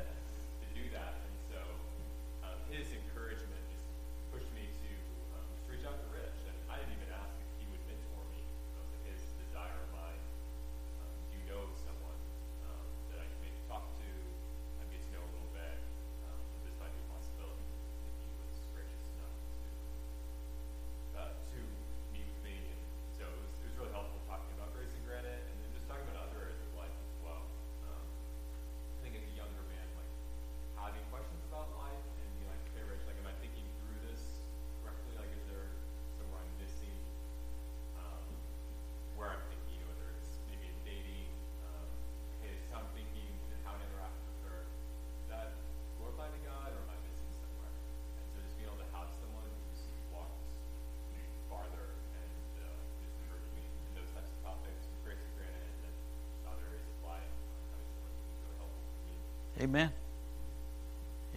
[59.61, 59.91] Amen.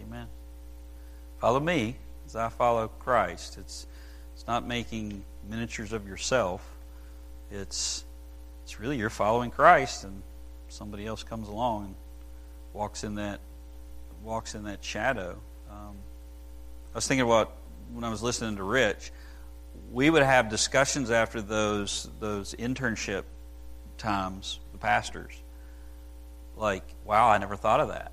[0.01, 0.25] Amen.
[1.39, 1.95] Follow me
[2.25, 3.57] as I follow Christ.
[3.59, 3.85] It's
[4.33, 6.67] it's not making miniatures of yourself.
[7.51, 8.03] It's
[8.63, 10.23] it's really you're following Christ and
[10.69, 11.95] somebody else comes along and
[12.73, 13.41] walks in that
[14.23, 15.37] walks in that shadow.
[15.69, 15.95] Um,
[16.93, 17.53] I was thinking about
[17.93, 19.11] when I was listening to Rich,
[19.91, 23.23] we would have discussions after those those internship
[23.99, 25.39] times, the pastors.
[26.57, 28.11] Like, wow, I never thought of that.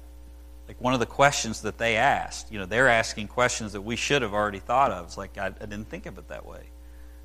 [0.73, 3.95] Like one of the questions that they asked, you know, they're asking questions that we
[3.95, 5.05] should have already thought of.
[5.05, 6.63] It's like I, I didn't think of it that way.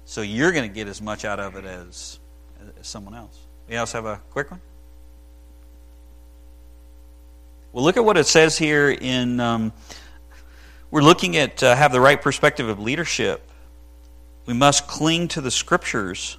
[0.03, 2.19] So you're going to get as much out of it as,
[2.77, 3.39] as someone else.
[3.69, 4.59] You else have a quick one?
[7.71, 9.39] Well, look at what it says here in.
[9.39, 9.71] Um,
[10.91, 13.49] we're looking at uh, have the right perspective of leadership.
[14.45, 16.37] We must cling to the scriptures,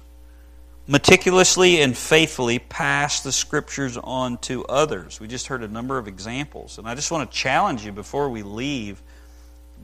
[0.89, 5.19] meticulously and faithfully pass the scriptures on to others.
[5.19, 8.27] We just heard a number of examples, and I just want to challenge you before
[8.29, 8.99] we leave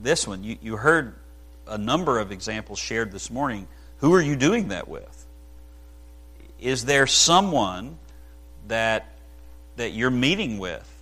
[0.02, 0.42] this one.
[0.42, 1.14] You, you heard
[1.68, 3.68] a number of examples shared this morning.
[3.98, 5.26] Who are you doing that with?
[6.58, 7.98] Is there someone
[8.66, 9.06] that
[9.76, 10.92] that you're meeting with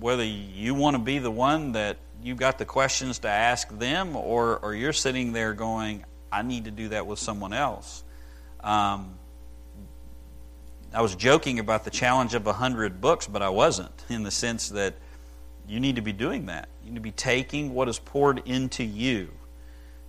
[0.00, 4.16] whether you want to be the one that you've got the questions to ask them,
[4.16, 8.04] or, or you're sitting there going, I need to do that with someone else.
[8.62, 9.14] Um,
[10.92, 14.70] I was joking about the challenge of 100 books, but I wasn't, in the sense
[14.70, 14.94] that
[15.68, 16.68] you need to be doing that.
[16.82, 19.30] You need to be taking what is poured into you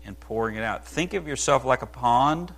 [0.03, 0.87] and pouring it out.
[0.87, 2.51] Think of yourself like a pond,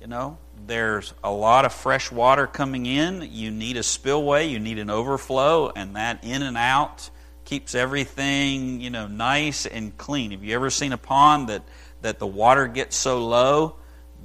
[0.00, 3.28] you know, there's a lot of fresh water coming in.
[3.30, 7.10] You need a spillway, you need an overflow, and that in and out
[7.44, 10.30] keeps everything, you know, nice and clean.
[10.30, 11.62] Have you ever seen a pond that,
[12.00, 13.76] that the water gets so low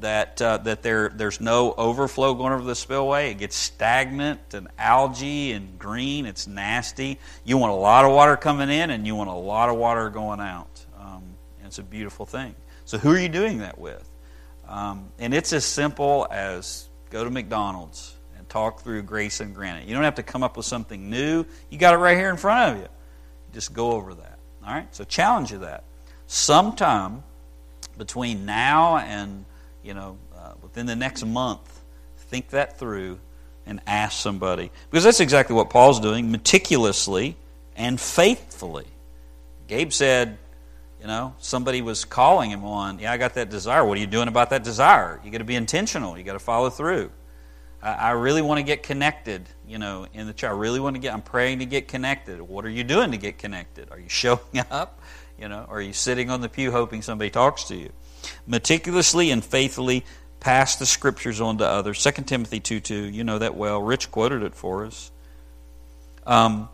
[0.02, 3.32] that uh, that there there's no overflow going over the spillway?
[3.32, 6.26] It gets stagnant and algae and green.
[6.26, 7.20] It's nasty.
[7.44, 10.10] You want a lot of water coming in, and you want a lot of water
[10.10, 10.86] going out.
[11.00, 11.24] Um,
[11.66, 12.56] it's a beautiful thing.
[12.86, 14.10] So who are you doing that with?
[14.68, 19.88] Um, and it's as simple as go to McDonald's and talk through grace and granite.
[19.88, 21.46] You don't have to come up with something new.
[21.70, 22.90] You got it right here in front of you.
[23.54, 24.40] Just go over that.
[24.66, 24.88] All right?
[24.96, 25.84] So challenge you that.
[26.28, 27.24] Sometime
[27.98, 29.46] between now and,
[29.90, 31.82] you know, uh, within the next month,
[32.16, 33.18] think that through
[33.66, 34.70] and ask somebody.
[34.92, 37.36] Because that's exactly what Paul's doing meticulously
[37.76, 38.86] and faithfully.
[39.68, 40.38] Gabe said,
[41.02, 43.84] you know, somebody was calling him on, yeah, I got that desire.
[43.84, 45.20] What are you doing about that desire?
[45.24, 46.16] You got to be intentional.
[46.16, 47.10] You got to follow through.
[47.82, 50.52] I, I really want to get connected, you know, in the church.
[50.52, 52.40] I really want to get, I'm praying to get connected.
[52.42, 53.90] What are you doing to get connected?
[53.90, 55.02] Are you showing up?
[55.40, 57.90] You know, are you sitting on the pew hoping somebody talks to you?
[58.48, 60.06] Meticulously and faithfully
[60.40, 62.02] pass the scriptures on to others.
[62.04, 63.82] 2 Timothy 2 2, you know that well.
[63.82, 65.12] Rich quoted it for us.
[66.26, 66.70] Um,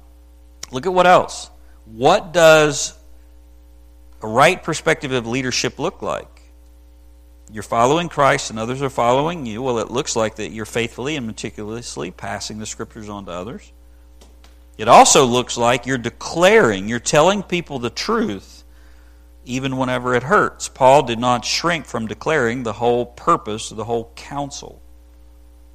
[0.72, 1.50] look at what else.
[1.86, 2.98] What does
[4.22, 6.28] a right perspective of leadership look like?
[7.52, 9.62] You're following Christ and others are following you.
[9.62, 13.72] Well, it looks like that you're faithfully and meticulously passing the scriptures on to others.
[14.78, 18.55] It also looks like you're declaring, you're telling people the truth
[19.46, 20.68] even whenever it hurts.
[20.68, 24.82] Paul did not shrink from declaring the whole purpose, the whole counsel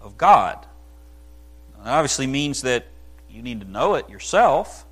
[0.00, 0.66] of God.
[1.82, 2.86] That obviously means that
[3.30, 4.84] you need to know it yourself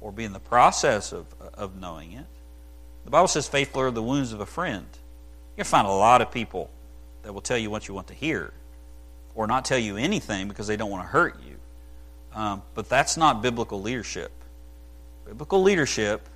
[0.00, 2.24] or be in the process of, of knowing it.
[3.04, 4.86] The Bible says, faithful are the wounds of a friend.
[5.56, 6.70] To find a lot of people
[7.22, 8.52] that will tell you what you want to hear
[9.34, 11.56] or not tell you anything because they don't want to hurt you.
[12.34, 14.30] Um, but that's not biblical leadership.
[15.24, 16.28] Biblical leadership,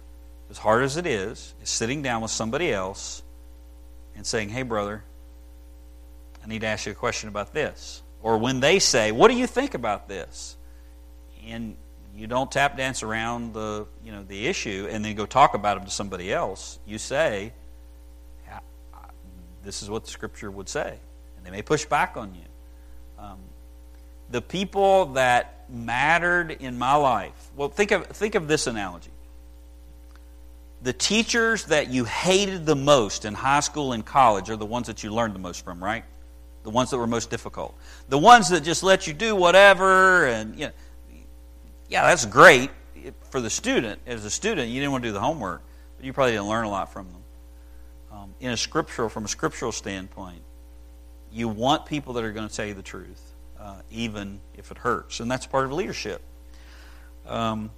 [0.53, 3.23] as hard as it is, is sitting down with somebody else
[4.15, 5.03] and saying, hey, brother,
[6.45, 8.03] I need to ask you a question about this.
[8.23, 10.59] Or when they say, what do you think about this?
[11.47, 11.75] And
[12.15, 15.79] you don't tap dance around the you know the issue and then go talk about
[15.79, 16.79] it to somebody else.
[16.87, 17.53] You say,
[19.65, 20.99] "This is what the Scripture would say,"
[21.37, 23.25] and they may push back on you.
[23.25, 23.39] Um,
[24.31, 27.51] the people that mattered in my life.
[27.57, 29.12] Well, think of think of this analogy.
[30.83, 34.89] The teachers that you hated the most in high school and college are the ones
[34.89, 36.05] that you learned the most from, right?
[36.65, 37.77] The ones that were most difficult.
[38.09, 40.73] The ones that just let you do whatever and you know,
[41.89, 42.71] yeah, that's great
[43.31, 44.01] for the student.
[44.07, 45.63] As a student, you didn't want to do the homework,
[45.97, 47.23] but you probably didn't learn a lot from them.
[48.13, 50.43] Um, in a scriptural, from a scriptural standpoint,
[51.33, 54.79] you want people that are going to tell you the truth, uh, even if it
[54.79, 56.23] hurts, and that's part of leadership.
[57.27, 57.71] Um,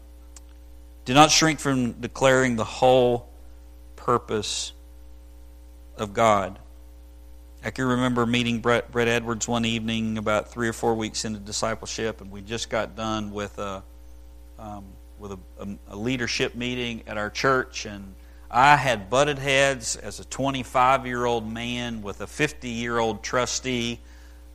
[1.04, 3.28] do not shrink from declaring the whole
[3.96, 4.72] purpose
[5.96, 6.58] of God.
[7.64, 11.38] I can remember meeting Brett, Brett Edwards one evening about three or four weeks into
[11.38, 13.82] discipleship, and we just got done with a
[14.58, 14.84] um,
[15.18, 18.14] with a, a, a, leadership meeting at our church, and
[18.50, 23.22] I had butted heads as a 25 year old man with a 50 year old
[23.22, 24.00] trustee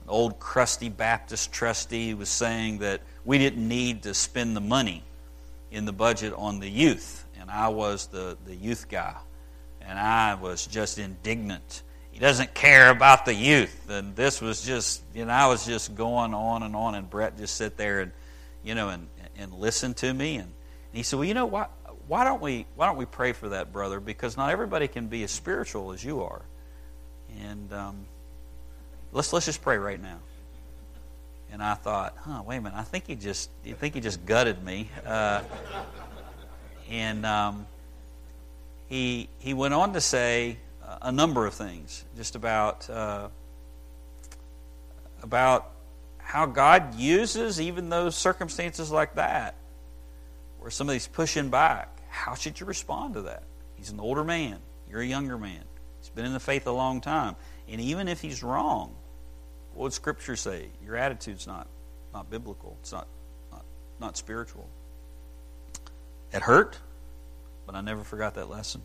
[0.10, 5.04] old crusty Baptist trustee was saying that we didn't need to spend the money
[5.72, 7.26] in the budget on the youth.
[7.40, 9.16] And I was the, the youth guy.
[9.82, 11.84] And I was just indignant.
[12.12, 13.90] He doesn't care about the youth.
[13.90, 16.96] And this was just, you know, I was just going on and on.
[16.96, 18.12] And Brett just sit there and,
[18.64, 19.08] you know, and,
[19.38, 20.36] and listen to me.
[20.36, 21.72] And, and he said, well, you know what?
[22.08, 24.00] Why don't we why don't we pray for that brother?
[24.00, 26.42] Because not everybody can be as spiritual as you are.
[27.40, 28.06] And um,
[29.12, 30.18] let's let's just pray right now.
[31.52, 32.78] And I thought, huh, wait a minute.
[32.78, 34.89] I think he just, I think he just gutted me.
[35.06, 35.41] Uh,
[36.89, 37.66] and um,
[38.88, 40.58] he he went on to say
[41.02, 43.30] a number of things, just about uh,
[45.22, 45.72] about
[46.18, 49.56] how God uses even those circumstances like that,
[50.60, 51.89] where somebody's pushing back.
[52.10, 53.43] How should you respond to that?
[53.76, 54.60] He's an older man.
[54.89, 55.64] You're a younger man.
[56.00, 57.36] He's been in the faith a long time.
[57.68, 58.95] And even if he's wrong,
[59.74, 60.68] what would Scripture say?
[60.84, 61.68] Your attitude's not,
[62.14, 62.78] not biblical.
[62.82, 63.08] It's not,
[63.52, 63.64] not,
[64.00, 64.68] not spiritual.
[66.32, 66.78] It hurt,
[67.66, 68.82] but I never forgot that lesson.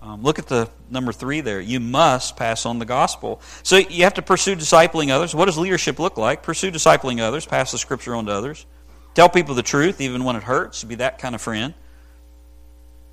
[0.00, 1.60] Um, look at the number three there.
[1.60, 3.40] You must pass on the gospel.
[3.62, 5.34] So you have to pursue discipling others.
[5.34, 6.42] What does leadership look like?
[6.42, 8.66] Pursue discipling others, pass the scripture on to others.
[9.14, 10.84] Tell people the truth, even when it hurts.
[10.84, 11.72] Be that kind of friend.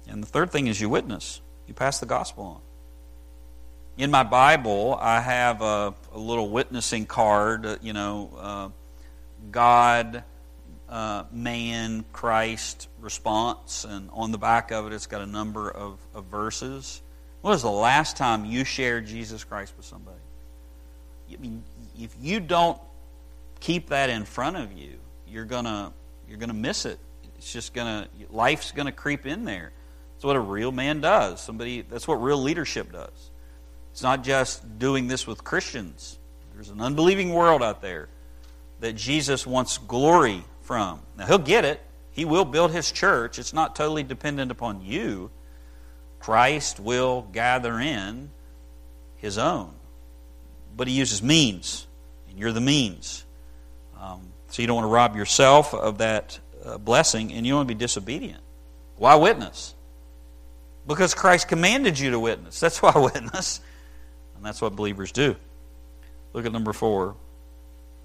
[0.07, 1.41] And the third thing is you witness.
[1.67, 2.61] You pass the gospel on.
[3.97, 8.69] In my Bible, I have a, a little witnessing card, uh, you know, uh,
[9.51, 10.23] God,
[10.89, 15.99] uh, man, Christ response, and on the back of it, it's got a number of,
[16.13, 17.01] of verses.
[17.41, 20.17] When was the last time you shared Jesus Christ with somebody?
[21.31, 21.63] I mean,
[21.99, 22.79] if you don't
[23.59, 25.93] keep that in front of you, you're gonna
[26.27, 26.99] you're gonna miss it.
[27.37, 29.71] It's just gonna life's gonna creep in there.
[30.15, 31.41] That's what a real man does.
[31.41, 33.30] Somebody that's what real leadership does.
[33.91, 36.17] It's not just doing this with Christians.
[36.53, 38.09] There's an unbelieving world out there
[38.79, 41.01] that Jesus wants glory from.
[41.17, 41.81] Now, he'll get it.
[42.11, 43.39] He will build his church.
[43.39, 45.31] It's not totally dependent upon you.
[46.19, 48.31] Christ will gather in
[49.17, 49.73] his own.
[50.75, 51.87] But he uses means,
[52.29, 53.25] and you're the means.
[53.99, 57.59] Um, so you don't want to rob yourself of that uh, blessing, and you don't
[57.59, 58.41] want to be disobedient.
[58.97, 59.73] Why witness?
[60.87, 62.59] Because Christ commanded you to witness.
[62.59, 63.61] That's why witness.
[64.41, 65.35] And that's what believers do.
[66.33, 67.15] Look at number four.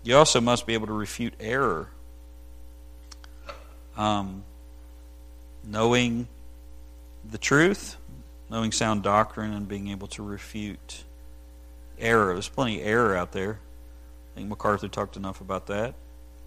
[0.02, 1.88] You also must be able to refute error.
[3.96, 4.44] Um,
[5.64, 6.28] knowing
[7.24, 7.96] the truth,
[8.50, 11.04] knowing sound doctrine, and being able to refute
[11.98, 12.34] error.
[12.34, 13.58] There's plenty of error out there.
[14.34, 15.94] I think MacArthur talked enough about that.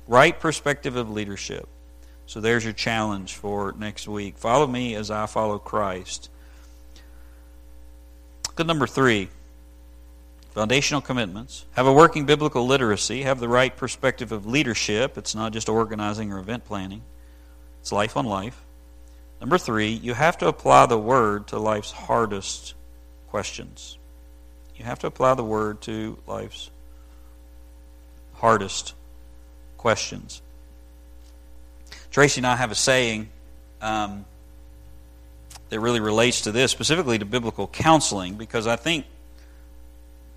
[0.07, 1.67] Right perspective of leadership.
[2.27, 4.37] So there's your challenge for next week.
[4.37, 6.29] Follow me as I follow Christ.
[8.55, 9.29] Good number three
[10.52, 15.18] foundational commitments, have a working biblical literacy, have the right perspective of leadership.
[15.18, 17.04] It's not just organizing or event planning,
[17.82, 18.66] it's life on life.
[19.39, 22.74] Number three, you have to apply the word to life's hardest
[23.30, 23.97] questions.
[24.76, 26.72] You have to apply the word to life's
[28.34, 28.95] hardest
[29.78, 30.41] questions.
[32.12, 33.30] Tracy and I have a saying
[33.82, 34.26] um,
[35.70, 39.06] that really relates to this, specifically to biblical counseling, because I think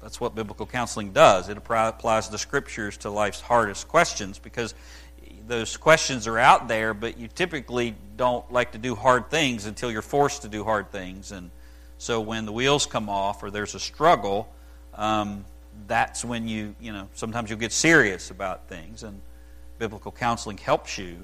[0.03, 1.49] that's what biblical counseling does.
[1.49, 4.75] It applies the scriptures to life's hardest questions because
[5.47, 9.91] those questions are out there, but you typically don't like to do hard things until
[9.91, 11.31] you're forced to do hard things.
[11.31, 11.51] And
[11.99, 14.53] so when the wheels come off or there's a struggle,
[14.95, 15.45] um,
[15.87, 19.05] that's when you, you know, sometimes you'll get serious about things.
[19.05, 19.21] And
[19.79, 21.17] biblical counseling helps you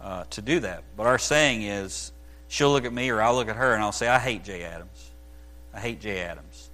[0.00, 0.82] uh, to do that.
[0.96, 2.12] But our saying is,
[2.48, 4.64] she'll look at me or I'll look at her and I'll say, I hate Jay
[4.64, 5.10] Adams.
[5.72, 6.69] I hate Jay Adams.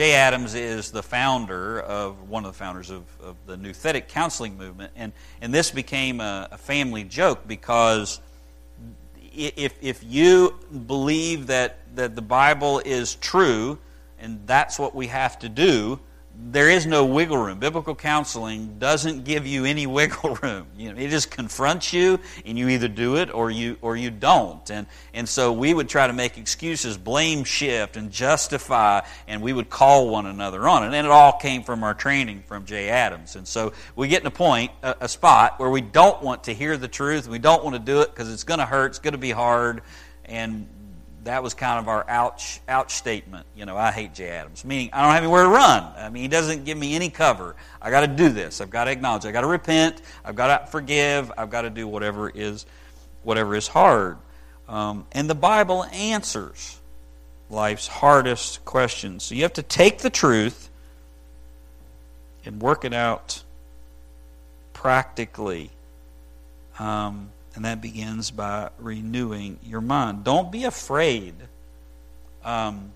[0.00, 4.56] Jay Adams is the founder of one of the founders of, of the Nouthetic counseling
[4.56, 8.18] movement, and and this became a, a family joke because
[9.36, 13.76] if if you believe that that the Bible is true
[14.18, 16.00] and that's what we have to do,
[16.42, 17.58] there is no wiggle room.
[17.58, 20.66] Biblical counseling doesn't give you any wiggle room.
[20.76, 24.10] You know, it just confronts you, and you either do it or you or you
[24.10, 24.68] don't.
[24.70, 29.52] And and so we would try to make excuses, blame shift, and justify, and we
[29.52, 30.86] would call one another on it.
[30.86, 33.36] And it all came from our training from Jay Adams.
[33.36, 36.54] And so we get in a point, a, a spot where we don't want to
[36.54, 37.28] hear the truth.
[37.28, 38.86] We don't want to do it because it's going to hurt.
[38.86, 39.82] It's going to be hard,
[40.24, 40.66] and
[41.24, 43.46] that was kind of our ouch ouch statement.
[43.54, 45.84] You know, I hate Jay Adams, meaning I don't have anywhere to run.
[45.96, 47.56] I mean, he doesn't give me any cover.
[47.80, 48.60] I got to do this.
[48.60, 49.26] I've got to acknowledge.
[49.26, 50.00] I got to repent.
[50.24, 51.30] I've got to forgive.
[51.36, 52.66] I've got to do whatever is
[53.22, 54.18] whatever is hard.
[54.68, 56.78] Um, and the Bible answers
[57.50, 59.24] life's hardest questions.
[59.24, 60.70] So you have to take the truth
[62.44, 63.42] and work it out
[64.72, 65.70] practically.
[66.78, 70.24] Um, and that begins by renewing your mind.
[70.24, 71.34] Don't be afraid
[72.44, 72.92] um,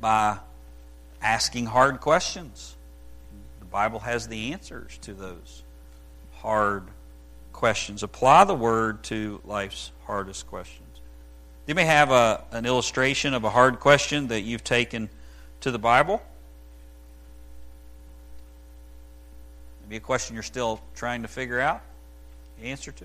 [0.00, 0.38] by
[1.20, 2.76] asking hard questions.
[3.58, 5.64] The Bible has the answers to those
[6.34, 6.84] hard
[7.52, 8.02] questions.
[8.02, 10.84] Apply the word to life's hardest questions.
[11.66, 15.10] You may have a, an illustration of a hard question that you've taken
[15.60, 16.22] to the Bible.
[19.82, 21.82] Maybe a question you're still trying to figure out
[22.66, 23.04] answer to.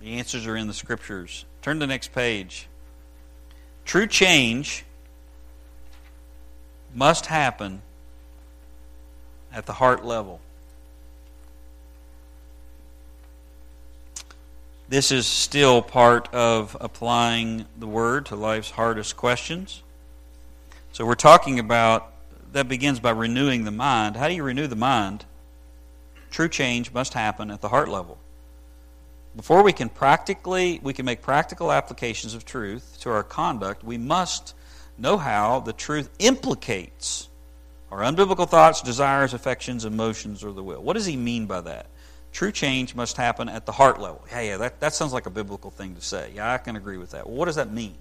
[0.00, 1.44] The answers are in the scriptures.
[1.62, 2.68] Turn to the next page.
[3.84, 4.84] True change
[6.94, 7.82] must happen
[9.52, 10.40] at the heart level.
[14.88, 19.82] This is still part of applying the word to life's hardest questions.
[20.92, 22.12] So we're talking about
[22.52, 24.16] that begins by renewing the mind.
[24.16, 25.24] How do you renew the mind?
[26.30, 28.18] True change must happen at the heart level.
[29.36, 33.98] Before we can practically we can make practical applications of truth to our conduct, we
[33.98, 34.54] must
[34.96, 37.28] know how the truth implicates
[37.90, 40.82] our unbiblical thoughts, desires, affections, emotions, or the will.
[40.82, 41.86] What does he mean by that?
[42.32, 44.22] True change must happen at the heart level.
[44.30, 46.32] Yeah, yeah, that, that sounds like a biblical thing to say.
[46.34, 47.26] Yeah, I can agree with that.
[47.26, 47.94] Well, what does that mean?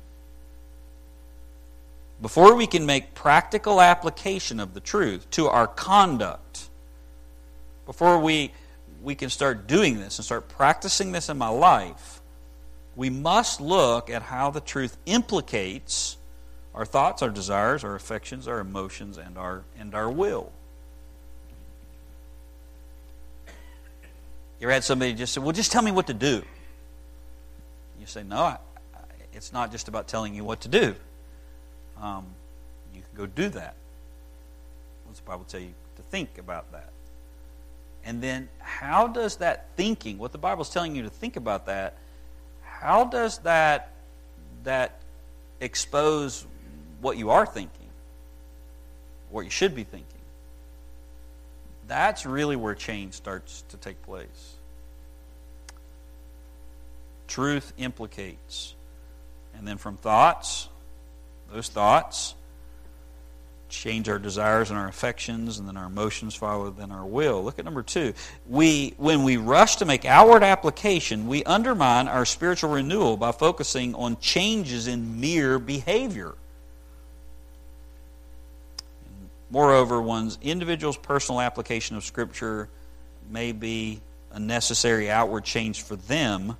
[2.21, 6.69] Before we can make practical application of the truth to our conduct,
[7.85, 8.51] before we,
[9.03, 12.21] we can start doing this and start practicing this in my life,
[12.95, 16.17] we must look at how the truth implicates
[16.73, 20.51] our thoughts, our desires, our affections, our emotions, and our, and our will.
[24.59, 26.41] You ever had somebody just say, Well, just tell me what to do?
[27.99, 28.57] You say, No, I,
[29.33, 30.95] it's not just about telling you what to do.
[32.01, 32.25] Um,
[32.93, 33.75] you can go do that.
[35.05, 36.89] What's the Bible tell you to think about that?
[38.03, 41.97] And then, how does that thinking, what the Bible's telling you to think about that,
[42.63, 43.93] how does that
[44.63, 44.99] that
[45.59, 46.45] expose
[47.01, 47.89] what you are thinking,
[49.29, 50.07] what you should be thinking?
[51.87, 54.55] That's really where change starts to take place.
[57.27, 58.73] Truth implicates.
[59.57, 60.69] And then from thoughts,
[61.51, 62.35] those thoughts
[63.69, 67.43] change our desires and our affections, and then our emotions follow then our will.
[67.43, 68.13] Look at number two.
[68.47, 73.93] We, when we rush to make outward application, we undermine our spiritual renewal by focusing
[73.95, 76.33] on changes in mere behavior.
[79.49, 82.69] Moreover, one's individual's personal application of Scripture
[83.29, 86.57] may be a necessary outward change for them,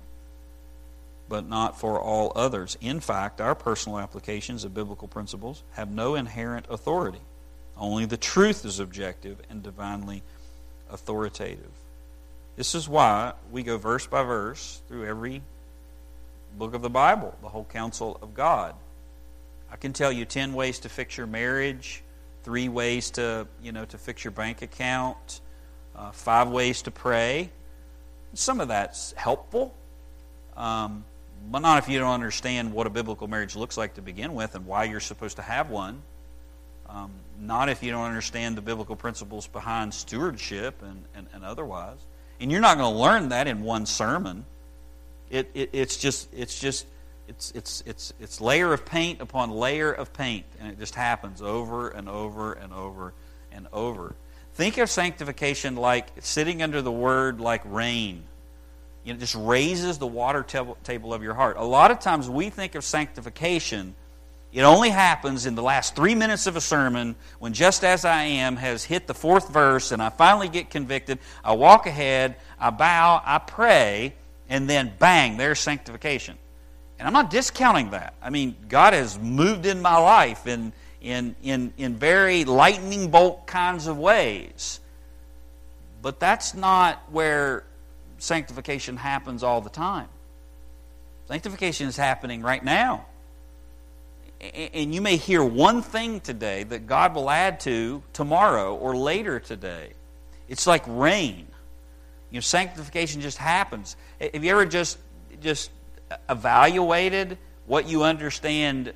[1.28, 2.76] but not for all others.
[2.80, 7.20] In fact, our personal applications of biblical principles have no inherent authority.
[7.76, 10.22] Only the truth is objective and divinely
[10.90, 11.70] authoritative.
[12.56, 15.42] This is why we go verse by verse through every
[16.56, 18.74] book of the Bible, the whole counsel of God.
[19.70, 22.02] I can tell you 10 ways to fix your marriage
[22.48, 25.42] three ways to you know to fix your bank account,
[25.94, 27.50] uh, five ways to pray.
[28.32, 29.74] Some of that's helpful,
[30.56, 31.04] um,
[31.50, 34.54] but not if you don't understand what a biblical marriage looks like to begin with
[34.54, 36.02] and why you're supposed to have one.
[36.88, 41.98] Um, not if you don't understand the biblical principles behind stewardship and, and, and otherwise.
[42.40, 44.44] And you're not going to learn that in one sermon.
[45.30, 46.86] It, it, it's just it's just
[47.28, 51.42] it's, it's, it's, it's layer of paint upon layer of paint, and it just happens
[51.42, 53.12] over and over and over
[53.52, 54.14] and over.
[54.54, 58.24] Think of sanctification like sitting under the word like rain.
[59.04, 61.56] You know, just raises the water table of your heart.
[61.56, 63.94] A lot of times we think of sanctification,
[64.52, 68.22] it only happens in the last three minutes of a sermon when just as I
[68.22, 71.18] am has hit the fourth verse and I finally get convicted.
[71.44, 74.14] I walk ahead, I bow, I pray,
[74.48, 76.38] and then bang, there's sanctification.
[76.98, 78.14] And I'm not discounting that.
[78.22, 83.46] I mean, God has moved in my life in, in, in, in very lightning bolt
[83.46, 84.80] kinds of ways.
[86.00, 87.64] But that's not where
[88.18, 90.08] sanctification happens all the time.
[91.26, 93.06] Sanctification is happening right now.
[94.40, 99.40] And you may hear one thing today that God will add to tomorrow or later
[99.40, 99.92] today.
[100.48, 101.48] It's like rain.
[102.30, 103.96] You know, sanctification just happens.
[104.20, 104.98] Have you ever just
[105.40, 105.70] just
[106.28, 108.92] evaluated what you understand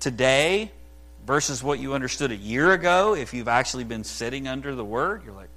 [0.00, 0.70] today
[1.26, 5.22] versus what you understood a year ago, if you've actually been sitting under the Word,
[5.24, 5.50] you're like,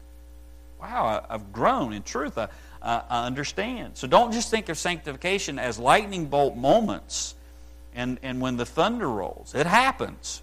[0.82, 2.38] wow, I've grown in truth.
[2.38, 2.48] I,
[2.82, 3.98] I understand.
[3.98, 7.36] So don't just think of sanctification as lightning bolt moments
[7.94, 9.54] and, and when the thunder rolls.
[9.54, 10.42] It happens.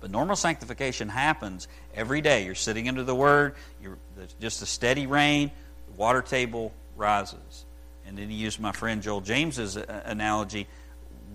[0.00, 2.44] But normal sanctification happens every day.
[2.44, 3.98] You're sitting under the Word, you're
[4.40, 5.50] just a steady rain,
[5.90, 7.64] the water table rises.
[8.06, 10.68] And then he used my friend Joel James's uh, analogy.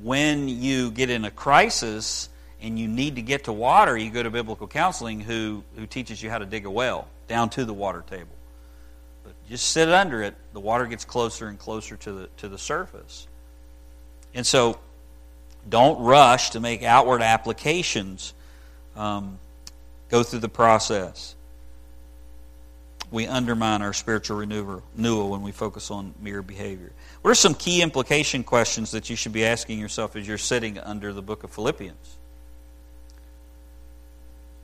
[0.02, 2.30] When you get in a crisis
[2.62, 6.24] and you need to get to water, you go to biblical counseling who, who teaches
[6.24, 8.36] you how to dig a well down to the water table.
[9.24, 12.58] But just sit under it, the water gets closer and closer to the, to the
[12.58, 13.28] surface.
[14.34, 14.80] And so
[15.70, 18.34] don't rush to make outward applications.
[18.96, 19.40] Um,
[20.10, 21.36] go through the process.
[23.12, 26.92] We undermine our spiritual renewal, renewal when we focus on mere behavior.
[27.22, 30.80] What are some key implication questions that you should be asking yourself as you're sitting
[30.80, 32.18] under the book of Philippians?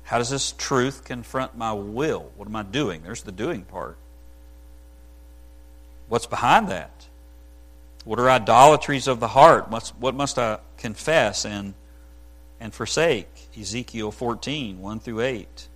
[0.10, 2.32] How does this truth confront my will?
[2.36, 3.04] What am I doing?
[3.04, 3.96] There's the doing part.
[6.08, 7.06] What's behind that?
[8.06, 9.70] What are idolatries of the heart?
[9.70, 11.76] What must I confess and,
[12.60, 13.28] and forsake?
[13.56, 15.68] Ezekiel 14, 1 through 8.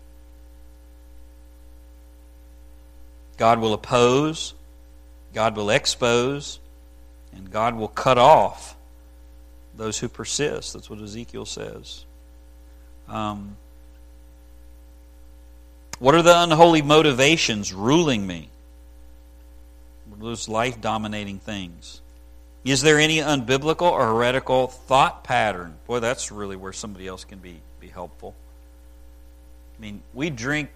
[3.37, 4.55] God will oppose,
[5.35, 6.59] God will expose,
[7.35, 8.75] and God will cut off
[9.77, 10.73] those who persist.
[10.73, 12.05] That's what Ezekiel says.
[13.07, 13.57] Um,
[15.99, 18.49] what are the unholy motivations ruling me?
[20.19, 22.01] Those life dominating things?
[22.63, 25.75] Is there any unbiblical or heretical thought pattern?
[25.85, 28.33] Boy, that's really where somebody else can be, be helpful.
[29.77, 30.69] I mean, we drink,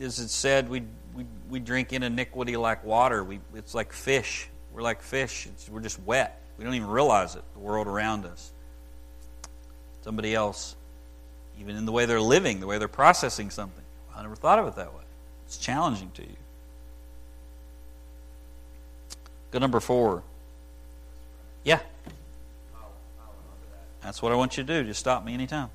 [0.00, 0.82] as it said, we,
[1.14, 3.22] we, we drink in iniquity like water.
[3.22, 4.48] We, it's like fish.
[4.72, 5.46] We're like fish.
[5.46, 6.42] It's, we're just wet.
[6.58, 8.50] We don't even realize it, the world around us.
[10.02, 10.74] Somebody else,
[11.60, 13.84] even in the way they're living, the way they're processing something.
[14.20, 15.00] I never thought of it that way.
[15.46, 16.36] It's challenging to you.
[19.50, 20.22] Go number four.
[21.64, 21.80] Yeah.
[24.02, 24.86] That's what I want you to do.
[24.86, 25.70] Just stop me anytime.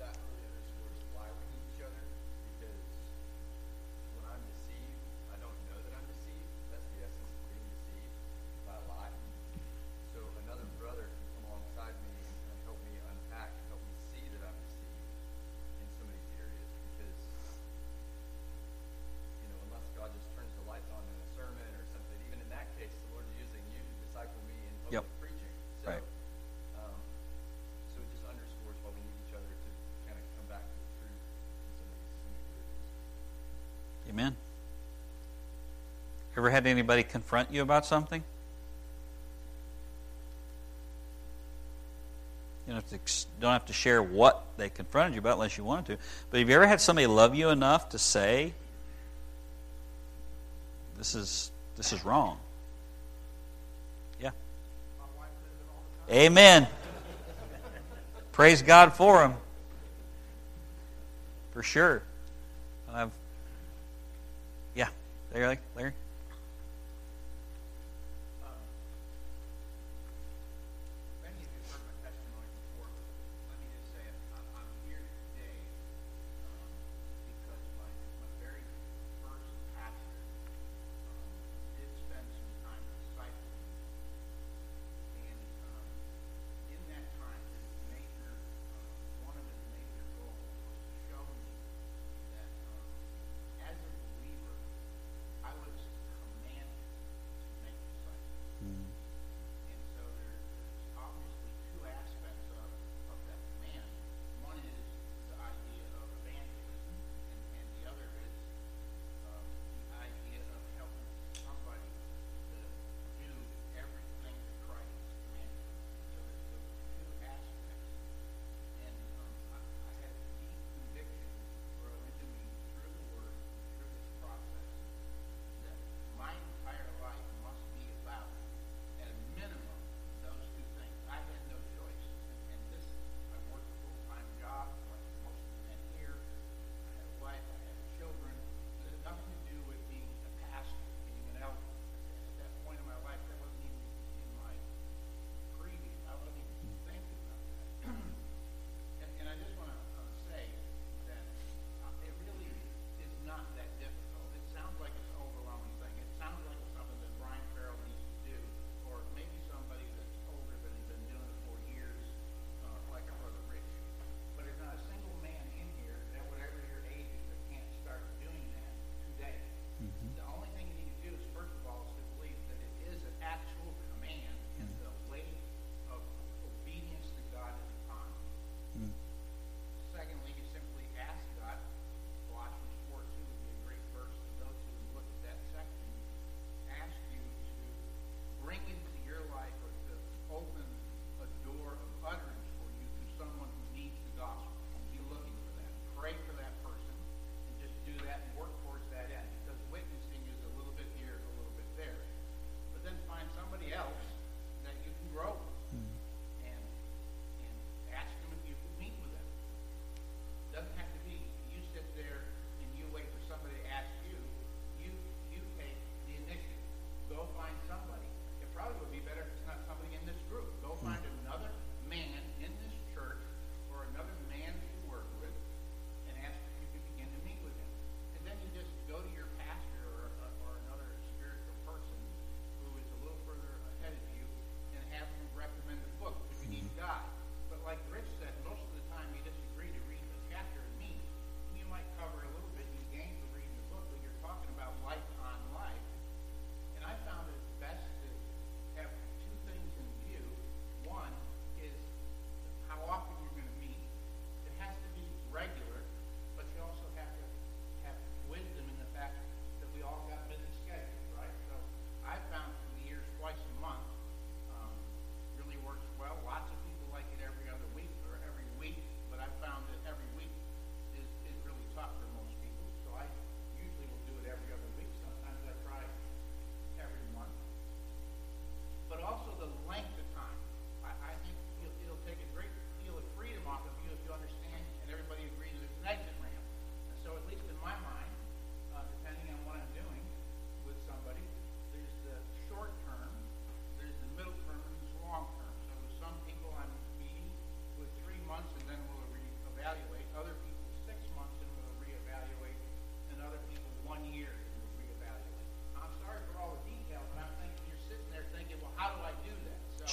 [0.00, 2.00] that really underscores why we need each other
[2.56, 2.88] because
[4.16, 4.96] when I'm deceived,
[5.28, 6.48] I don't know that I'm deceived.
[6.72, 8.16] That's the essence of being deceived
[8.64, 9.12] by a lie.
[10.16, 13.92] So another brother can come alongside me and kind of help me unpack, help me
[14.08, 15.04] see that I'm deceived
[15.80, 17.16] in some of these areas because
[19.40, 22.44] you know, unless God just turns the lights on in a sermon or something, even
[22.44, 25.16] in that case, the Lord's using you to disciple me in public Yep.
[25.16, 25.54] preaching.
[25.80, 26.04] So, Right.
[26.82, 26.98] um,
[27.94, 29.68] so it just underscores why we need each other to
[30.08, 32.90] kind of come back to the truth in some of these, some of these areas.
[34.10, 34.32] Amen.
[36.36, 38.22] Ever had anybody confront you about something?
[42.66, 45.64] You don't have, to, don't have to share what they confronted you about unless you
[45.64, 45.98] wanted to.
[46.30, 48.52] But have you ever had somebody love you enough to say,
[50.98, 52.38] "This is this is wrong"?
[54.20, 54.30] Yeah.
[56.10, 56.66] Amen.
[58.32, 59.34] Praise God for him.
[61.52, 62.02] For sure.
[62.92, 63.12] I've
[64.74, 64.88] yeah.
[65.32, 65.92] Larry, Larry.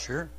[0.04, 0.30] Sure.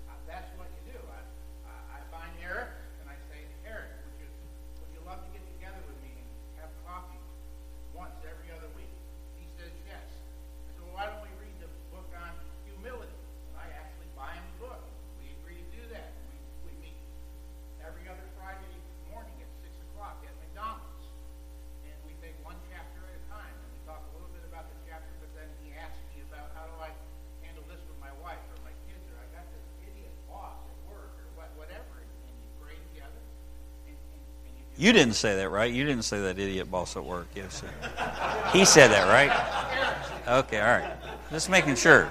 [34.77, 35.73] You didn't say that, right?
[35.73, 37.29] You didn't say that idiot boss at work.
[37.35, 37.69] Yes, sir.
[38.53, 39.31] He said that, right?
[40.27, 40.97] Okay, all right.
[41.31, 42.11] Just making sure.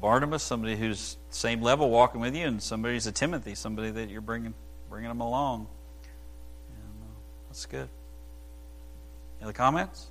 [0.00, 4.20] Barnabas, somebody who's same level walking with you, and somebody's a Timothy, somebody that you're
[4.20, 4.54] bringing
[4.88, 5.66] bringing them along.
[6.68, 7.88] And, uh, that's good.
[9.38, 10.10] Any other comments?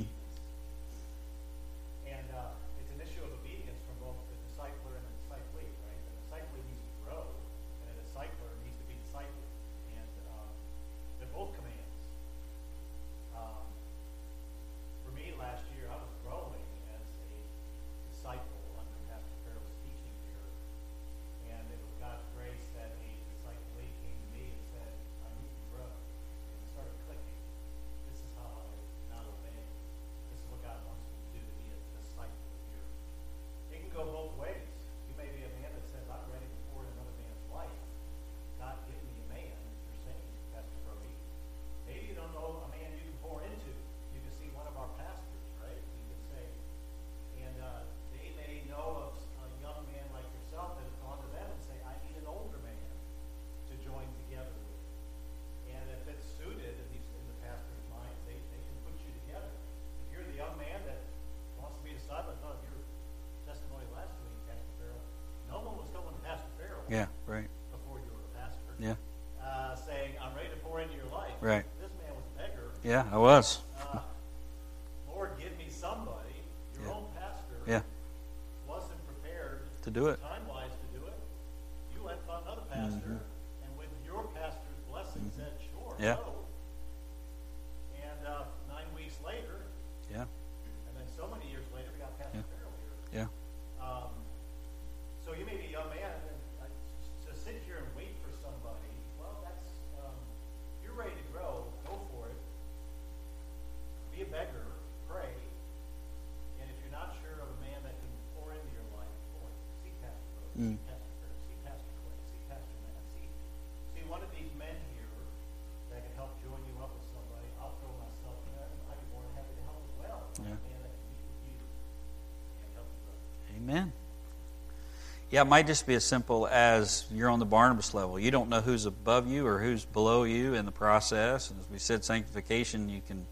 [125.31, 128.19] Yeah, it might just be as simple as you're on the Barnabas level.
[128.19, 131.49] You don't know who's above you or who's below you in the process.
[131.49, 133.25] And as we said, sanctification, you can,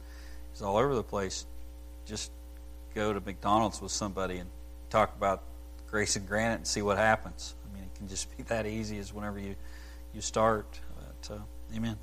[0.53, 1.45] it's all over the place.
[2.05, 2.31] Just
[2.95, 4.49] go to McDonald's with somebody and
[4.89, 5.43] talk about
[5.91, 7.55] grace and granite and see what happens.
[7.69, 9.55] I mean, it can just be that easy as whenever you,
[10.13, 10.79] you start.
[11.21, 11.39] But, uh,
[11.75, 11.97] amen.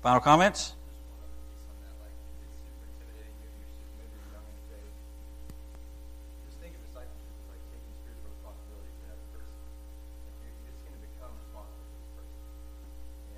[0.00, 0.72] Final comments?
[0.72, 0.74] just
[1.12, 1.94] one other piece on that.
[2.00, 4.94] Like, if it's super intimidating, maybe you're super, maybe you're young in the faith.
[6.48, 9.54] Just think of discipleship as like taking spiritual responsibility for another person.
[9.62, 12.42] Like, you're, you're just going to become responsible for this person,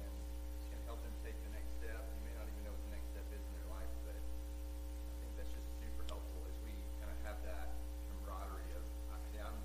[0.01, 2.01] and it's going to help them take the next step.
[2.01, 5.15] You may not even know what the next step is in their life, but I
[5.21, 6.73] think that's just super helpful as we
[7.05, 7.77] kind of have that
[8.09, 9.59] camaraderie of, I- hey, I'm,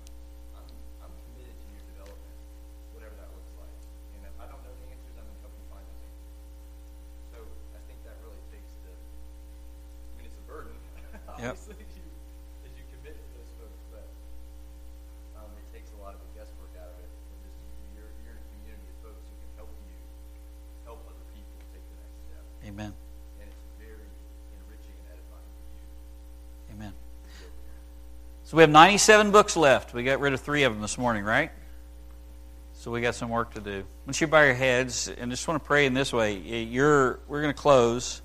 [0.60, 0.68] I'm,
[1.00, 2.36] I'm committed to your development,
[2.92, 3.72] whatever that looks like.
[4.20, 6.28] And if I don't know the answers, I'm going to help you find those answers.
[7.32, 7.38] So
[7.78, 10.74] I think that really takes the, I mean, it's a burden,
[11.40, 11.56] Yep.
[11.56, 12.04] obviously, as you,
[12.66, 14.04] as you commit to those folks, but
[15.40, 17.08] um, it takes a lot of the guesswork out of it.
[17.08, 17.56] And just
[17.96, 19.96] you're, you're in a community of folks who can help you
[20.84, 22.44] help other people take the next step.
[22.68, 22.92] Amen.
[23.40, 24.04] And it's very
[24.60, 25.86] enriching and edifying for you.
[26.76, 26.92] Amen.
[28.50, 29.94] So we have 97 books left.
[29.94, 31.52] We got rid of three of them this morning, right?
[32.72, 33.84] So we got some work to do.
[34.06, 37.42] Once you bow your heads, and just want to pray in this way, you're, we're
[37.42, 38.20] going to close.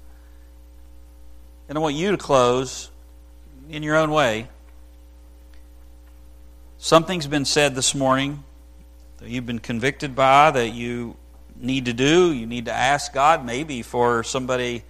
[1.69, 2.89] And I want you to close
[3.69, 4.47] in your own way.
[6.80, 8.43] Something's been said this morning
[9.17, 11.17] that you've been convicted by, that you
[11.55, 12.34] need to do.
[12.34, 14.82] You need to ask God maybe for somebody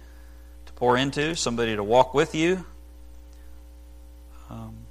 [0.64, 2.64] to pour into, somebody to walk with you,
[4.48, 4.86] um,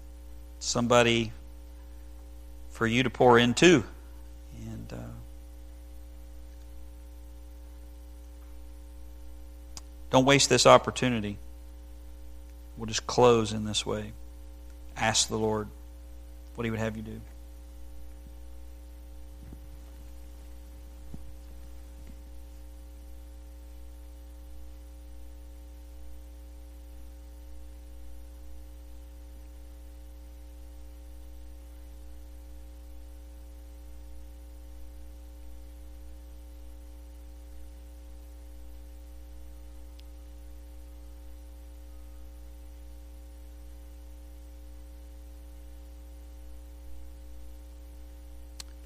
[0.65, 1.31] somebody
[2.71, 3.83] for you to pour into.
[4.65, 4.97] And uh,
[10.09, 11.37] don't waste this opportunity.
[12.77, 14.11] We'll just close in this way.
[14.97, 15.67] Ask the Lord
[16.55, 17.21] what He would have you do.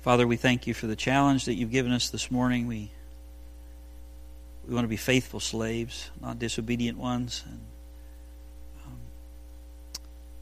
[0.10, 2.66] Father, we thank you for the challenge that you've given us this morning.
[2.66, 2.90] We
[4.68, 7.44] we want to be faithful slaves, not disobedient ones.
[7.46, 7.62] And,
[8.88, 8.98] um,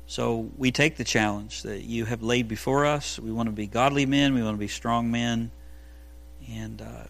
[0.05, 3.20] so we take the challenge that you have laid before us.
[3.20, 4.34] We want to be godly men.
[4.34, 5.51] We want to be strong men,
[6.49, 7.03] and uh,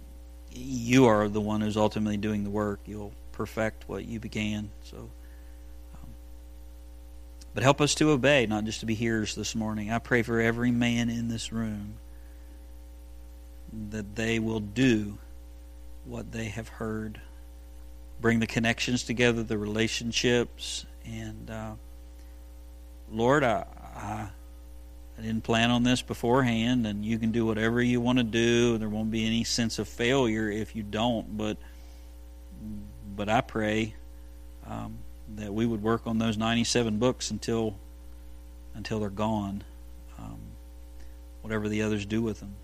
[0.52, 2.80] you are the one who's ultimately doing the work.
[2.88, 4.72] You'll perfect what you began.
[4.82, 4.98] So.
[5.94, 6.10] um,
[7.54, 9.92] But help us to obey, not just to be hearers this morning.
[9.92, 12.00] I pray for every man in this room
[13.90, 15.18] that they will do
[16.06, 17.22] what they have heard.
[18.20, 21.74] Bring the connections together, the relationships, and uh,
[23.12, 23.66] Lord, I,
[23.96, 24.30] I
[25.18, 28.78] I didn't plan on this beforehand, and you can do whatever you want to do.
[28.78, 31.38] There won't be any sense of failure if you don't.
[31.38, 31.58] But
[33.16, 33.96] but I pray
[34.66, 34.98] um,
[35.36, 37.76] that we would work on those ninety-seven books until
[38.76, 39.64] until they're gone.
[40.18, 40.40] Um,
[41.42, 42.56] whatever the others do with them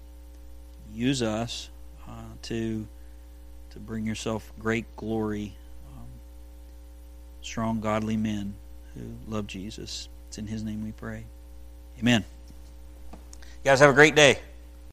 [0.94, 1.70] use us
[2.08, 2.12] uh,
[2.44, 2.88] to
[3.72, 5.56] to bring yourself great glory.
[5.96, 6.08] Um,
[7.42, 8.54] strong, godly men
[8.94, 10.10] who love Jesus.
[10.28, 11.26] It's in His name we pray.
[12.00, 12.24] Amen.
[13.12, 13.18] You
[13.64, 14.40] guys have a great day.